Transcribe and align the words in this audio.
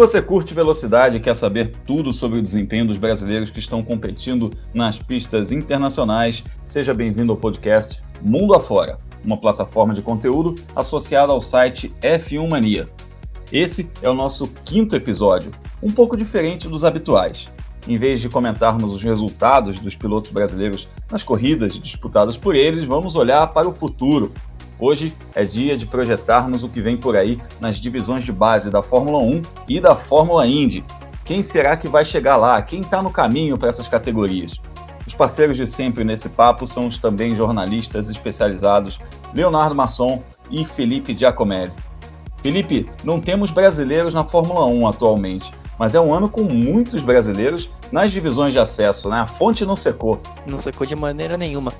você 0.00 0.22
curte 0.22 0.54
velocidade 0.54 1.18
e 1.18 1.20
quer 1.20 1.36
saber 1.36 1.72
tudo 1.86 2.10
sobre 2.10 2.38
o 2.38 2.42
desempenho 2.42 2.86
dos 2.86 2.96
brasileiros 2.96 3.50
que 3.50 3.58
estão 3.58 3.82
competindo 3.82 4.50
nas 4.72 4.96
pistas 4.96 5.52
internacionais, 5.52 6.42
seja 6.64 6.94
bem-vindo 6.94 7.32
ao 7.32 7.36
podcast 7.36 8.02
Mundo 8.22 8.54
Afora, 8.54 8.98
uma 9.22 9.36
plataforma 9.36 9.92
de 9.92 10.00
conteúdo 10.00 10.54
associada 10.74 11.32
ao 11.32 11.42
site 11.42 11.92
F1 12.00 12.48
Mania. 12.48 12.88
Esse 13.52 13.90
é 14.00 14.08
o 14.08 14.14
nosso 14.14 14.48
quinto 14.64 14.96
episódio, 14.96 15.50
um 15.82 15.90
pouco 15.90 16.16
diferente 16.16 16.66
dos 16.66 16.82
habituais. 16.82 17.50
Em 17.86 17.98
vez 17.98 18.22
de 18.22 18.30
comentarmos 18.30 18.94
os 18.94 19.02
resultados 19.02 19.78
dos 19.80 19.94
pilotos 19.94 20.30
brasileiros 20.30 20.88
nas 21.10 21.22
corridas 21.22 21.78
disputadas 21.78 22.38
por 22.38 22.54
eles, 22.54 22.84
vamos 22.84 23.16
olhar 23.16 23.46
para 23.48 23.68
o 23.68 23.74
futuro. 23.74 24.32
Hoje 24.80 25.14
é 25.34 25.44
dia 25.44 25.76
de 25.76 25.84
projetarmos 25.84 26.62
o 26.62 26.68
que 26.68 26.80
vem 26.80 26.96
por 26.96 27.14
aí 27.14 27.38
nas 27.60 27.76
divisões 27.76 28.24
de 28.24 28.32
base 28.32 28.70
da 28.70 28.82
Fórmula 28.82 29.18
1 29.18 29.42
e 29.68 29.78
da 29.78 29.94
Fórmula 29.94 30.46
Indy. 30.46 30.82
Quem 31.22 31.42
será 31.42 31.76
que 31.76 31.86
vai 31.86 32.02
chegar 32.02 32.36
lá? 32.38 32.60
Quem 32.62 32.80
está 32.80 33.02
no 33.02 33.10
caminho 33.10 33.58
para 33.58 33.68
essas 33.68 33.86
categorias? 33.86 34.58
Os 35.06 35.12
parceiros 35.12 35.58
de 35.58 35.66
sempre 35.66 36.02
nesse 36.02 36.30
papo 36.30 36.66
são 36.66 36.86
os 36.86 36.98
também 36.98 37.34
jornalistas 37.34 38.08
especializados 38.08 38.98
Leonardo 39.34 39.74
Masson 39.74 40.22
e 40.50 40.64
Felipe 40.64 41.16
Giacomelli. 41.16 41.72
Felipe, 42.42 42.88
não 43.04 43.20
temos 43.20 43.50
brasileiros 43.50 44.14
na 44.14 44.24
Fórmula 44.24 44.64
1 44.64 44.88
atualmente, 44.88 45.52
mas 45.78 45.94
é 45.94 46.00
um 46.00 46.14
ano 46.14 46.26
com 46.26 46.44
muitos 46.44 47.02
brasileiros 47.02 47.70
nas 47.92 48.10
divisões 48.10 48.54
de 48.54 48.58
acesso, 48.58 49.10
né? 49.10 49.20
A 49.20 49.26
fonte 49.26 49.66
não 49.66 49.76
secou. 49.76 50.22
Não 50.46 50.58
secou 50.58 50.86
de 50.86 50.96
maneira 50.96 51.36
nenhuma. 51.36 51.70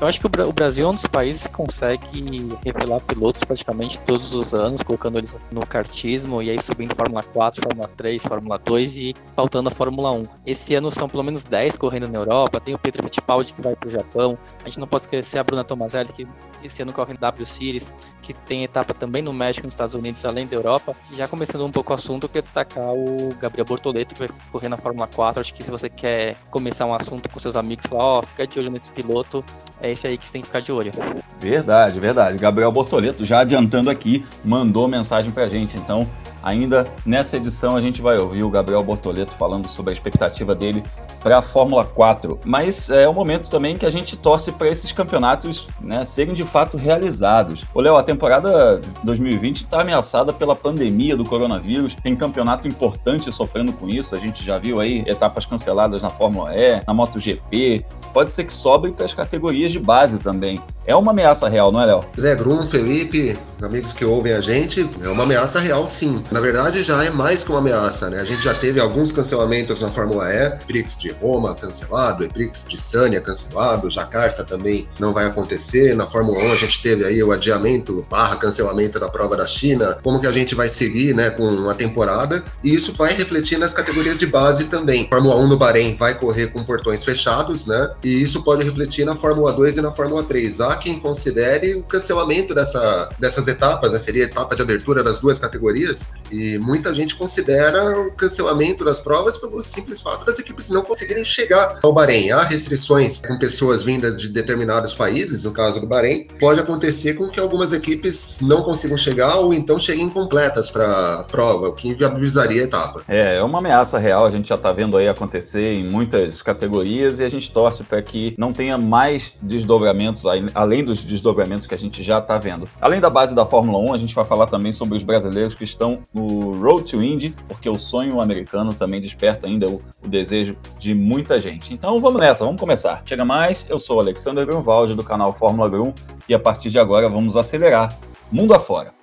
Eu 0.00 0.06
acho 0.06 0.20
que 0.20 0.26
o 0.26 0.52
Brasil 0.52 0.86
é 0.86 0.88
um 0.88 0.94
dos 0.94 1.08
países 1.08 1.48
que 1.48 1.52
consegue 1.52 2.56
revelar 2.64 3.00
pilotos 3.00 3.42
praticamente 3.42 3.98
todos 4.06 4.32
os 4.32 4.54
anos, 4.54 4.80
colocando 4.80 5.18
eles 5.18 5.36
no 5.50 5.66
kartismo 5.66 6.40
e 6.40 6.50
aí 6.50 6.62
subindo 6.62 6.94
Fórmula 6.94 7.24
4, 7.24 7.60
Fórmula 7.60 7.90
3, 7.96 8.22
Fórmula 8.22 8.58
2 8.60 8.96
e 8.96 9.16
faltando 9.34 9.70
a 9.70 9.72
Fórmula 9.72 10.12
1. 10.12 10.28
Esse 10.46 10.76
ano 10.76 10.92
são 10.92 11.08
pelo 11.08 11.24
menos 11.24 11.42
10 11.42 11.76
correndo 11.76 12.06
na 12.06 12.16
Europa, 12.16 12.60
tem 12.60 12.74
o 12.74 12.78
Pedro 12.78 13.02
Fittipaldi 13.02 13.52
que 13.52 13.60
vai 13.60 13.74
para 13.74 13.88
o 13.88 13.90
Japão, 13.90 14.38
a 14.62 14.66
gente 14.66 14.78
não 14.78 14.86
pode 14.86 15.02
esquecer 15.02 15.40
a 15.40 15.42
Bruna 15.42 15.64
Tomazelli 15.64 16.12
que 16.12 16.28
esse 16.62 16.80
ano 16.80 16.92
corre 16.92 17.14
em 17.14 17.16
W 17.16 17.44
Series, 17.44 17.90
que 18.28 18.34
tem 18.46 18.62
etapa 18.62 18.92
também 18.92 19.22
no 19.22 19.32
México, 19.32 19.66
nos 19.66 19.72
Estados 19.72 19.94
Unidos, 19.94 20.22
além 20.26 20.46
da 20.46 20.54
Europa. 20.54 20.94
Já 21.14 21.26
começando 21.26 21.64
um 21.64 21.70
pouco 21.70 21.92
o 21.92 21.94
assunto, 21.94 22.24
eu 22.24 22.28
queria 22.28 22.42
destacar 22.42 22.92
o 22.92 23.34
Gabriel 23.40 23.64
Bortoleto, 23.64 24.14
que 24.14 24.20
vai 24.20 24.28
correr 24.52 24.68
na 24.68 24.76
Fórmula 24.76 25.06
4. 25.06 25.40
Acho 25.40 25.54
que 25.54 25.64
se 25.64 25.70
você 25.70 25.88
quer 25.88 26.36
começar 26.50 26.84
um 26.84 26.92
assunto 26.92 27.26
com 27.30 27.40
seus 27.40 27.56
amigos, 27.56 27.86
falar, 27.86 28.04
ó, 28.04 28.18
oh, 28.18 28.26
fica 28.26 28.46
de 28.46 28.58
olho 28.58 28.70
nesse 28.70 28.90
piloto, 28.90 29.42
é 29.80 29.90
esse 29.90 30.06
aí 30.06 30.18
que 30.18 30.26
você 30.26 30.32
tem 30.32 30.42
que 30.42 30.48
ficar 30.48 30.60
de 30.60 30.70
olho. 30.70 30.92
Verdade, 31.40 31.98
verdade. 31.98 32.36
Gabriel 32.36 32.70
Bortoleto, 32.70 33.24
já 33.24 33.40
adiantando 33.40 33.88
aqui, 33.88 34.26
mandou 34.44 34.86
mensagem 34.86 35.32
pra 35.32 35.48
gente. 35.48 35.78
Então, 35.78 36.06
ainda 36.42 36.86
nessa 37.06 37.38
edição, 37.38 37.76
a 37.76 37.80
gente 37.80 38.02
vai 38.02 38.18
ouvir 38.18 38.42
o 38.42 38.50
Gabriel 38.50 38.82
Bortoleto 38.82 39.32
falando 39.32 39.68
sobre 39.68 39.90
a 39.90 39.94
expectativa 39.94 40.54
dele 40.54 40.82
para 41.20 41.38
a 41.38 41.42
Fórmula 41.42 41.84
4. 41.84 42.40
Mas 42.44 42.90
é 42.90 43.08
o 43.08 43.14
momento 43.14 43.50
também 43.50 43.76
que 43.76 43.86
a 43.86 43.90
gente 43.90 44.16
torce 44.16 44.52
para 44.52 44.68
esses 44.68 44.92
campeonatos 44.92 45.68
né, 45.80 46.04
serem 46.04 46.34
de 46.34 46.44
fato 46.44 46.76
realizados. 46.76 47.64
Ô, 47.74 47.80
Léo, 47.80 47.96
a 47.96 48.02
temporada 48.02 48.80
2020 49.04 49.62
está 49.62 49.80
ameaçada 49.80 50.32
pela 50.32 50.54
pandemia 50.54 51.16
do 51.16 51.24
coronavírus, 51.24 51.94
tem 51.94 52.14
campeonato 52.16 52.66
importante 52.68 53.30
sofrendo 53.32 53.72
com 53.72 53.88
isso. 53.88 54.14
A 54.14 54.18
gente 54.18 54.44
já 54.44 54.58
viu 54.58 54.80
aí 54.80 55.04
etapas 55.06 55.46
canceladas 55.46 56.02
na 56.02 56.10
Fórmula 56.10 56.54
E, 56.54 56.82
na 56.86 56.94
MotoGP. 56.94 57.84
Pode 58.12 58.32
ser 58.32 58.44
que 58.44 58.52
sobre 58.52 58.92
para 58.92 59.04
as 59.04 59.14
categorias 59.14 59.72
de 59.72 59.78
base 59.78 60.18
também. 60.18 60.60
É 60.88 60.96
uma 60.96 61.10
ameaça 61.10 61.50
real, 61.50 61.70
não 61.70 61.82
é, 61.82 61.84
Léo? 61.84 62.02
Zé 62.18 62.34
Grum, 62.34 62.66
Felipe, 62.66 63.36
amigos 63.62 63.92
que 63.92 64.06
ouvem 64.06 64.32
a 64.32 64.40
gente, 64.40 64.88
é 65.02 65.08
uma 65.08 65.24
ameaça 65.24 65.60
real 65.60 65.86
sim. 65.86 66.22
Na 66.30 66.40
verdade, 66.40 66.82
já 66.82 67.04
é 67.04 67.10
mais 67.10 67.44
que 67.44 67.50
uma 67.50 67.58
ameaça, 67.58 68.08
né? 68.08 68.20
A 68.20 68.24
gente 68.24 68.42
já 68.42 68.54
teve 68.54 68.80
alguns 68.80 69.12
cancelamentos 69.12 69.82
na 69.82 69.88
Fórmula 69.88 70.32
E, 70.32 70.50
Prix 70.66 70.98
de 70.98 71.10
Roma 71.12 71.54
cancelado, 71.54 72.26
Prix 72.30 72.64
de 72.66 72.78
Sânia 72.78 73.20
cancelado, 73.20 73.90
Jacarta 73.90 74.42
também 74.44 74.88
não 74.98 75.12
vai 75.12 75.26
acontecer. 75.26 75.94
Na 75.94 76.06
Fórmula 76.06 76.38
1 76.38 76.52
a 76.52 76.56
gente 76.56 76.82
teve 76.82 77.04
aí 77.04 77.22
o 77.22 77.32
adiamento 77.32 78.06
barra 78.08 78.36
cancelamento 78.36 78.98
da 78.98 79.10
prova 79.10 79.36
da 79.36 79.46
China. 79.46 79.98
Como 80.02 80.18
que 80.18 80.26
a 80.26 80.32
gente 80.32 80.54
vai 80.54 80.68
seguir, 80.68 81.14
né, 81.14 81.28
com 81.28 81.68
a 81.68 81.74
temporada? 81.74 82.42
E 82.64 82.74
isso 82.74 82.94
vai 82.94 83.12
refletir 83.12 83.58
nas 83.58 83.74
categorias 83.74 84.18
de 84.18 84.26
base 84.26 84.64
também. 84.64 85.06
Fórmula 85.10 85.36
1 85.36 85.48
no 85.48 85.58
Bahrein 85.58 85.96
vai 85.96 86.14
correr 86.14 86.46
com 86.46 86.64
portões 86.64 87.04
fechados, 87.04 87.66
né? 87.66 87.90
E 88.02 88.22
isso 88.22 88.42
pode 88.42 88.64
refletir 88.64 89.04
na 89.04 89.14
Fórmula 89.14 89.52
2 89.52 89.76
e 89.76 89.82
na 89.82 89.92
Fórmula 89.92 90.24
3. 90.24 90.60
Há 90.62 90.77
quem 90.78 90.98
considere 90.98 91.74
o 91.74 91.82
cancelamento 91.82 92.54
dessa, 92.54 93.08
dessas 93.18 93.46
etapas, 93.48 93.92
né? 93.92 93.98
seria 93.98 94.24
a 94.24 94.26
etapa 94.26 94.56
de 94.56 94.62
abertura 94.62 95.02
das 95.02 95.20
duas 95.20 95.38
categorias, 95.38 96.12
e 96.30 96.58
muita 96.58 96.94
gente 96.94 97.16
considera 97.16 98.00
o 98.00 98.12
cancelamento 98.12 98.84
das 98.84 99.00
provas 99.00 99.36
pelo 99.36 99.62
simples 99.62 100.00
fato 100.00 100.24
das 100.24 100.38
equipes 100.38 100.68
não 100.68 100.82
conseguirem 100.82 101.24
chegar 101.24 101.78
ao 101.82 101.92
Bahrein. 101.92 102.30
Há 102.30 102.42
restrições 102.42 103.20
com 103.20 103.38
pessoas 103.38 103.82
vindas 103.82 104.20
de 104.20 104.28
determinados 104.28 104.94
países, 104.94 105.44
no 105.44 105.52
caso 105.52 105.80
do 105.80 105.86
Bahrein, 105.86 106.26
pode 106.38 106.60
acontecer 106.60 107.14
com 107.14 107.28
que 107.28 107.40
algumas 107.40 107.72
equipes 107.72 108.38
não 108.40 108.62
consigam 108.62 108.96
chegar 108.96 109.36
ou 109.36 109.52
então 109.52 109.78
cheguem 109.78 110.04
incompletas 110.04 110.70
para 110.70 111.20
a 111.20 111.24
prova, 111.24 111.68
o 111.68 111.72
que 111.72 111.88
inviabilizaria 111.88 112.62
a 112.62 112.64
etapa. 112.64 113.02
É, 113.08 113.36
é 113.36 113.42
uma 113.42 113.58
ameaça 113.58 113.98
real, 113.98 114.26
a 114.26 114.30
gente 114.30 114.48
já 114.48 114.54
está 114.54 114.72
vendo 114.72 114.96
aí 114.96 115.08
acontecer 115.08 115.74
em 115.74 115.88
muitas 115.88 116.42
categorias 116.42 117.18
e 117.18 117.24
a 117.24 117.28
gente 117.28 117.50
torce 117.50 117.84
para 117.84 118.00
que 118.02 118.34
não 118.38 118.52
tenha 118.52 118.78
mais 118.78 119.32
desdobramentos 119.40 120.24
além 120.26 120.48
dos 120.82 121.04
desdobramentos 121.04 121.66
que 121.66 121.74
a 121.74 121.78
gente 121.78 122.02
já 122.02 122.18
está 122.18 122.38
vendo. 122.38 122.68
Além 122.80 123.00
da 123.00 123.10
base 123.10 123.34
da 123.34 123.44
Fórmula 123.44 123.78
1, 123.90 123.94
a 123.94 123.98
gente 123.98 124.14
vai 124.14 124.24
falar 124.24 124.46
também 124.46 124.72
sobre 124.72 124.96
os 124.96 125.02
brasileiros 125.02 125.54
que 125.54 125.64
estão 125.64 126.00
no 126.12 126.52
Road 126.60 126.84
to 126.84 127.02
Indy, 127.02 127.34
porque 127.48 127.68
o 127.68 127.78
sonho 127.78 128.20
americano 128.20 128.72
também 128.72 129.00
desperta 129.00 129.46
ainda 129.46 129.66
o, 129.68 129.82
o 130.02 130.08
desejo 130.08 130.56
de 130.78 130.94
muita 130.94 131.40
gente. 131.40 131.72
Então 131.72 132.00
vamos 132.00 132.20
nessa, 132.20 132.44
vamos 132.44 132.60
começar. 132.60 133.02
Chega 133.04 133.24
mais, 133.24 133.66
eu 133.68 133.78
sou 133.78 133.96
o 133.96 134.00
Alexander 134.00 134.44
Grunwald 134.46 134.94
do 134.94 135.04
canal 135.04 135.32
Fórmula 135.32 135.68
Grum 135.68 135.92
e 136.28 136.34
a 136.34 136.38
partir 136.38 136.70
de 136.70 136.78
agora 136.78 137.08
vamos 137.08 137.36
acelerar 137.36 137.96
mundo 138.30 138.54
afora. 138.54 138.97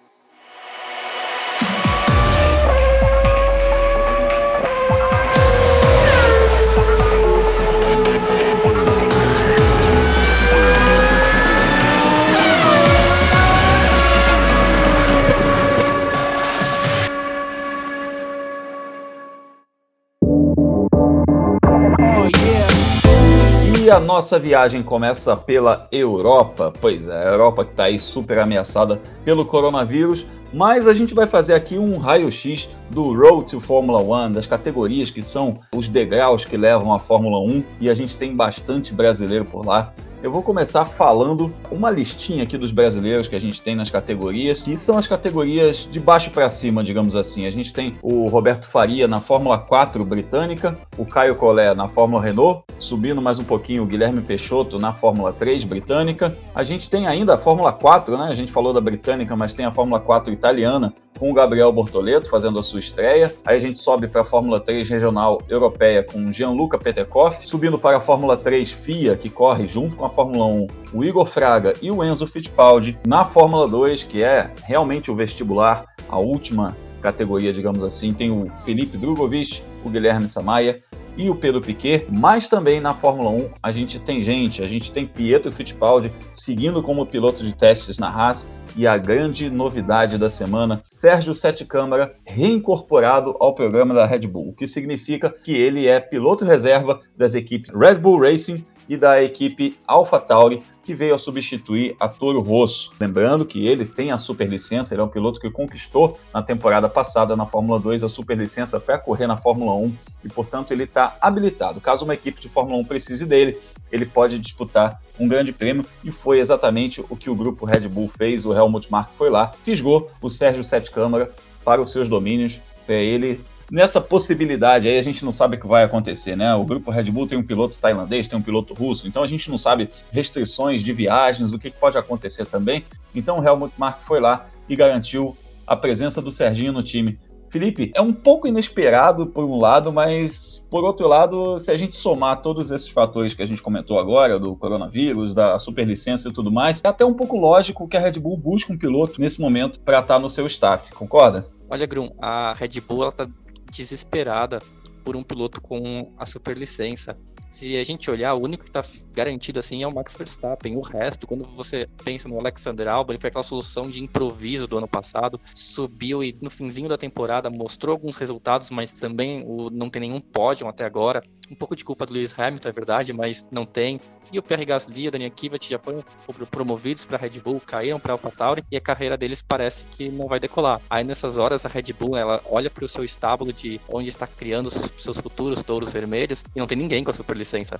A 23.96 24.00
nossa 24.00 24.38
viagem 24.38 24.84
começa 24.84 25.38
pela 25.38 25.88
Europa. 25.90 26.74
Pois 26.82 27.08
é, 27.08 27.18
a 27.18 27.32
Europa 27.32 27.64
que 27.64 27.72
está 27.72 27.86
aí 27.86 27.98
super 27.98 28.40
ameaçada 28.40 29.02
pelo 29.24 29.46
coronavírus. 29.46 30.26
Mas 30.54 30.86
a 30.86 30.94
gente 30.94 31.14
vai 31.14 31.28
fazer 31.28 31.54
aqui 31.54 31.78
um 31.78 31.98
raio-x 31.98 32.68
do 32.90 33.14
Road 33.14 33.50
to 33.50 33.62
Fórmula 33.62 34.02
1, 34.28 34.34
das 34.34 34.48
categorias 34.48 35.10
que 35.10 35.22
são 35.22 35.60
os 35.74 35.88
degraus 35.88 36.44
que 36.44 36.58
levam 36.58 36.94
à 36.94 37.00
Fórmula 37.00 37.40
1. 37.40 37.64
E 37.80 37.90
a 37.90 37.94
gente 37.94 38.18
tem 38.18 38.36
bastante 38.36 38.94
brasileiro 38.94 39.46
por 39.46 39.66
lá. 39.66 39.94
Eu 40.26 40.32
vou 40.32 40.42
começar 40.42 40.86
falando 40.86 41.54
uma 41.70 41.92
listinha 41.92 42.42
aqui 42.42 42.58
dos 42.58 42.72
brasileiros 42.72 43.28
que 43.28 43.36
a 43.36 43.40
gente 43.40 43.62
tem 43.62 43.76
nas 43.76 43.92
categorias, 43.92 44.64
que 44.64 44.76
são 44.76 44.98
as 44.98 45.06
categorias 45.06 45.88
de 45.92 46.00
baixo 46.00 46.32
para 46.32 46.50
cima, 46.50 46.84
digamos 46.84 47.16
assim. 47.16 47.46
A 47.46 47.52
gente 47.52 47.72
tem 47.72 47.94
o 48.02 48.28
Roberto 48.28 48.66
Faria 48.66 49.08
na 49.08 49.22
Fórmula 49.22 49.60
4 49.60 50.04
britânica, 50.04 50.80
o 50.98 51.06
Caio 51.06 51.36
Collet 51.36 51.76
na 51.76 51.88
Fórmula 51.88 52.24
Renault, 52.24 52.64
subindo 52.80 53.22
mais 53.22 53.38
um 53.38 53.44
pouquinho 53.44 53.84
o 53.84 53.86
Guilherme 53.86 54.20
Peixoto 54.20 54.80
na 54.80 54.94
Fórmula 54.94 55.32
3 55.32 55.64
britânica. 55.64 56.36
A 56.56 56.64
gente 56.64 56.90
tem 56.90 57.06
ainda 57.06 57.36
a 57.36 57.38
Fórmula 57.38 57.72
4, 57.72 58.18
né? 58.18 58.24
A 58.24 58.34
gente 58.34 58.52
falou 58.52 58.74
da 58.74 58.82
britânica, 58.82 59.36
mas 59.36 59.54
tem 59.54 59.64
a 59.64 59.72
Fórmula 59.72 60.00
4 60.00 60.34
italiana, 60.34 60.92
com 61.20 61.32
o 61.32 61.34
Gabriel 61.34 61.72
Bortoleto 61.72 62.30
fazendo 62.30 62.60
a 62.60 62.64
sua 62.64 62.80
estreia. 62.80 63.34
Aí 63.46 63.58
a 63.58 63.60
gente 63.60 63.80
sobe 63.80 64.08
para 64.08 64.22
a 64.22 64.26
Fórmula 64.26 64.60
3 64.60 64.90
regional 64.90 65.42
europeia 65.50 66.04
com 66.04 66.32
Gianluca 66.32 66.78
Petekoff, 66.78 67.48
subindo 67.48 67.80
para 67.80 67.98
a 67.98 68.02
Fórmula 68.02 68.38
3 68.38 68.72
FIA, 68.72 69.16
que 69.16 69.30
corre 69.30 69.68
junto 69.68 69.96
com 69.96 70.06
a 70.06 70.10
Fórmula 70.10 70.46
1, 70.46 70.68
o 70.94 71.04
Igor 71.04 71.28
Fraga 71.28 71.74
e 71.82 71.90
o 71.92 72.04
Enzo 72.04 72.28
Fittipaldi. 72.28 72.98
Na 73.06 73.26
Fórmula 73.26 73.68
2, 73.68 74.04
que 74.04 74.24
é 74.24 74.52
realmente 74.64 75.10
o 75.10 75.16
vestibular, 75.16 75.86
a 76.10 76.20
última 76.20 76.76
categoria, 77.02 77.54
digamos 77.54 77.84
assim, 77.84 78.14
tem 78.14 78.32
o 78.32 78.50
Felipe 78.64 78.98
Drogovic, 78.98 79.62
o 79.84 79.90
Guilherme 79.90 80.28
Samaia 80.28 80.82
e 81.18 81.30
o 81.30 81.36
Pedro 81.36 81.62
Piquet, 81.62 82.06
mas 82.10 82.48
também 82.48 82.80
na 82.80 82.94
Fórmula 82.94 83.30
1 83.30 83.50
a 83.62 83.72
gente 83.72 84.00
tem 84.00 84.24
gente, 84.24 84.64
a 84.64 84.68
gente 84.68 84.92
tem 84.92 85.06
Pietro 85.06 85.52
Fittipaldi 85.52 86.12
seguindo 86.32 86.82
como 86.82 87.06
piloto 87.06 87.44
de 87.44 87.56
testes 87.56 87.98
na 87.98 88.10
Haas 88.10 88.48
e 88.76 88.86
a 88.86 88.98
grande 88.98 89.50
novidade 89.50 90.18
da 90.18 90.30
semana, 90.30 90.82
Sérgio 90.86 91.34
Sete 91.34 91.66
Câmara 91.66 92.16
reincorporado 92.26 93.36
ao 93.40 93.56
programa 93.56 93.94
da 93.94 94.06
Red 94.06 94.28
Bull, 94.28 94.50
o 94.50 94.54
que 94.54 94.68
significa 94.68 95.30
que 95.30 95.56
ele 95.56 95.88
é 95.88 96.00
piloto 96.00 96.44
reserva 96.44 97.00
das 97.16 97.36
equipes 97.36 97.72
Red 97.74 97.96
Bull 97.96 98.20
Racing 98.20 98.66
e 98.88 98.98
da 98.98 99.22
equipe 99.22 99.78
AlphaTauri, 99.88 100.62
que 100.84 100.94
veio 100.94 101.16
a 101.16 101.18
substituir 101.18 101.96
a 102.00 102.08
Toro 102.08 102.40
Rosso. 102.42 102.92
Lembrando 103.00 103.46
que 103.46 103.66
ele 103.66 103.86
tem 103.86 104.12
a 104.12 104.18
superlicença, 104.18 104.94
ele 104.94 105.02
é 105.02 105.04
um 105.04 105.10
piloto 105.10 105.40
que 105.40 105.50
conquistou 105.50 106.20
na 106.34 106.44
temporada 106.44 106.88
passada 106.88 107.36
na 107.36 107.46
Fórmula 107.46 107.80
2 107.80 108.04
a 108.04 108.10
superlicença 108.10 108.80
para 108.80 109.00
correr 109.00 109.26
na 109.26 109.36
Fórmula 109.36 109.74
1 109.74 109.94
e, 110.24 110.30
portanto, 110.30 110.72
ele 110.72 110.84
está 110.84 111.18
habilitado. 111.20 111.82
Caso 111.82 112.06
uma 112.06 112.14
equipe 112.14 112.40
de 112.40 112.48
Fórmula 112.48 112.78
1 112.82 112.86
precise 112.86 113.26
dele, 113.26 113.58
ele 113.92 114.06
pode 114.06 114.38
disputar 114.38 115.02
um 115.20 115.28
grande 115.28 115.52
prêmio 115.52 115.86
e 116.04 116.12
foi 116.12 116.40
exatamente 116.40 117.04
o 117.10 117.16
que 117.16 117.30
o 117.30 117.36
grupo 117.36 117.66
Red 117.66 117.88
Bull 117.88 118.10
fez. 118.10 118.46
O 118.46 118.54
Helmut 118.54 118.92
Marko 118.92 119.14
foi 119.14 119.30
lá, 119.30 119.52
fisgou 119.64 120.12
o 120.22 120.30
Sérgio 120.30 120.64
Sete 120.64 120.92
Câmara 120.92 121.32
para 121.64 121.82
os 121.82 121.92
seus 121.92 122.08
domínios. 122.08 122.60
É, 122.88 123.04
ele 123.04 123.42
nessa 123.72 124.00
possibilidade 124.00 124.88
aí 124.88 124.98
a 124.98 125.02
gente 125.02 125.24
não 125.24 125.32
sabe 125.32 125.58
o 125.58 125.60
que 125.60 125.68
vai 125.68 125.84
acontecer, 125.84 126.36
né? 126.36 126.54
O 126.56 126.64
grupo 126.64 126.92
Red 126.92 127.06
Bull 127.06 127.28
tem 127.28 127.38
um 127.38 127.44
piloto 127.44 127.78
tailandês, 127.80 128.28
tem 128.28 128.38
um 128.38 128.42
piloto 128.42 128.74
russo, 128.74 129.08
então 129.08 129.24
a 129.24 129.28
gente 129.28 129.50
não 129.50 129.58
sabe 129.58 129.90
restrições 130.12 130.82
de 130.82 130.94
viagens, 130.94 131.54
o 131.54 131.60
que 131.60 131.72
pode 131.72 131.98
acontecer 131.98 132.46
também. 132.46 132.84
Então 133.14 133.40
o 133.40 133.44
Helmut 133.44 133.74
Mark 133.78 134.02
foi 134.06 134.20
lá 134.20 134.48
e 134.68 134.76
garantiu 134.76 135.36
a 135.66 135.76
presença 135.76 136.22
do 136.22 136.32
Serginho 136.32 136.74
no 136.74 136.84
time. 136.84 137.18
Felipe, 137.50 137.92
é 137.96 138.02
um 138.02 138.12
pouco 138.12 138.48
inesperado 138.48 139.28
por 139.28 139.46
um 139.46 139.58
lado, 139.58 139.94
mas 139.94 140.68
por 140.70 140.84
outro 140.84 141.08
lado, 141.08 141.58
se 141.58 141.72
a 141.72 141.78
gente 141.78 141.96
somar 141.96 142.42
todos 142.42 142.70
esses 142.70 142.90
fatores 142.90 143.34
que 143.34 143.42
a 143.42 143.46
gente 143.46 143.62
comentou 143.62 143.98
agora, 143.98 144.38
do 144.38 144.56
coronavírus, 144.58 145.34
da 145.34 145.58
superlicença 145.58 146.28
e 146.28 146.34
tudo 146.34 146.52
mais, 146.52 146.82
é 146.84 146.88
até 146.90 147.06
um 147.06 147.14
pouco 147.14 147.38
lógico 147.38 147.88
que 147.88 147.96
a 147.96 148.00
Red 148.00 148.20
Bull 148.20 148.36
busque 148.36 148.74
um 148.74 148.78
piloto 148.78 149.22
nesse 149.22 149.40
momento 149.40 149.80
para 149.80 150.00
estar 150.00 150.20
no 150.20 150.30
seu 150.30 150.46
staff, 150.48 150.92
concorda? 150.94 151.48
Olha, 151.70 151.86
Grum, 151.86 152.10
a 152.22 152.54
Red 152.54 152.82
Bull 152.86 153.04
ela 153.04 153.12
tá 153.12 153.26
desesperada 153.72 154.62
por 155.04 155.16
um 155.16 155.24
piloto 155.24 155.62
com 155.62 156.12
a 156.18 156.26
superlicença. 156.26 157.16
Se 157.50 157.78
a 157.78 157.84
gente 157.86 158.12
olhar, 158.12 158.34
o 158.34 158.44
único 158.44 158.64
que 158.64 158.70
está 158.70 158.84
garantido 159.14 159.60
assim 159.60 159.82
é 159.82 159.88
o 159.88 159.94
Max 159.94 160.18
Verstappen. 160.18 160.76
O 160.76 160.82
resto, 160.82 161.26
quando 161.26 161.46
você 161.46 161.88
pensa 162.04 162.28
no 162.28 162.38
Alexander 162.38 162.88
Albon, 162.88 163.14
ele 163.14 163.20
foi 163.20 163.30
aquela 163.30 163.44
solução 163.44 163.90
de 163.90 164.04
improviso 164.04 164.68
do 164.68 164.78
ano 164.78 164.88
passado, 164.90 165.40
subiu 165.54 166.22
e 166.22 166.38
no 166.42 166.50
finzinho 166.50 166.90
da 166.90 166.98
temporada 166.98 167.50
mostrou 167.50 167.94
alguns 167.94 168.18
resultados, 168.18 168.72
mas 168.72 168.92
também 168.92 169.42
o, 169.48 169.70
não 169.70 169.90
tem 169.90 170.02
nenhum 170.02 170.20
pódio 170.20 170.68
até 170.68 170.84
agora. 170.84 171.24
Um 171.50 171.56
pouco 171.56 171.76
de 171.76 171.84
culpa 171.84 172.06
do 172.06 172.14
Lewis 172.14 172.38
Hamilton, 172.38 172.70
é 172.70 172.72
verdade, 172.72 173.14
mas 173.14 173.46
não 173.52 173.66
tem. 173.66 174.00
E 174.32 174.40
o 174.40 174.44
Pierre 174.44 174.66
Gasly 174.66 175.04
e 175.04 175.08
o 175.08 175.12
Daniel 175.12 175.32
Kvyat 175.32 175.70
já 175.70 175.78
foram 175.78 176.04
promovidos 176.50 177.06
para 177.06 177.18
a 177.18 177.20
Red 177.20 177.40
Bull, 177.40 177.62
caíram 177.66 178.00
para 178.00 178.14
a 178.14 178.16
AlphaTauri 178.16 178.64
e 178.72 178.78
a 178.78 178.82
carreira 178.82 179.16
deles 179.16 179.42
parece 179.42 179.86
que 179.86 180.10
não 180.10 180.28
vai 180.28 180.40
decolar. 180.40 180.82
Aí 180.90 181.04
nessas 181.04 181.38
horas 181.38 181.66
a 181.66 181.70
Red 181.70 181.94
Bull 181.94 182.18
ela 182.18 182.42
olha 182.50 182.70
para 182.70 182.84
o 182.84 182.90
seu 182.90 183.04
estábulo 183.04 183.54
de 183.54 183.80
onde 183.88 184.10
está 184.10 184.26
criando 184.26 184.68
os 184.68 184.92
seus 184.98 185.20
futuros 185.20 185.62
touros 185.62 185.92
vermelhos 185.92 186.44
e 186.56 186.60
não 186.60 186.68
tem 186.68 186.78
ninguém 186.78 187.04
com 187.04 187.12
a 187.12 187.14
superlicença. 187.14 187.80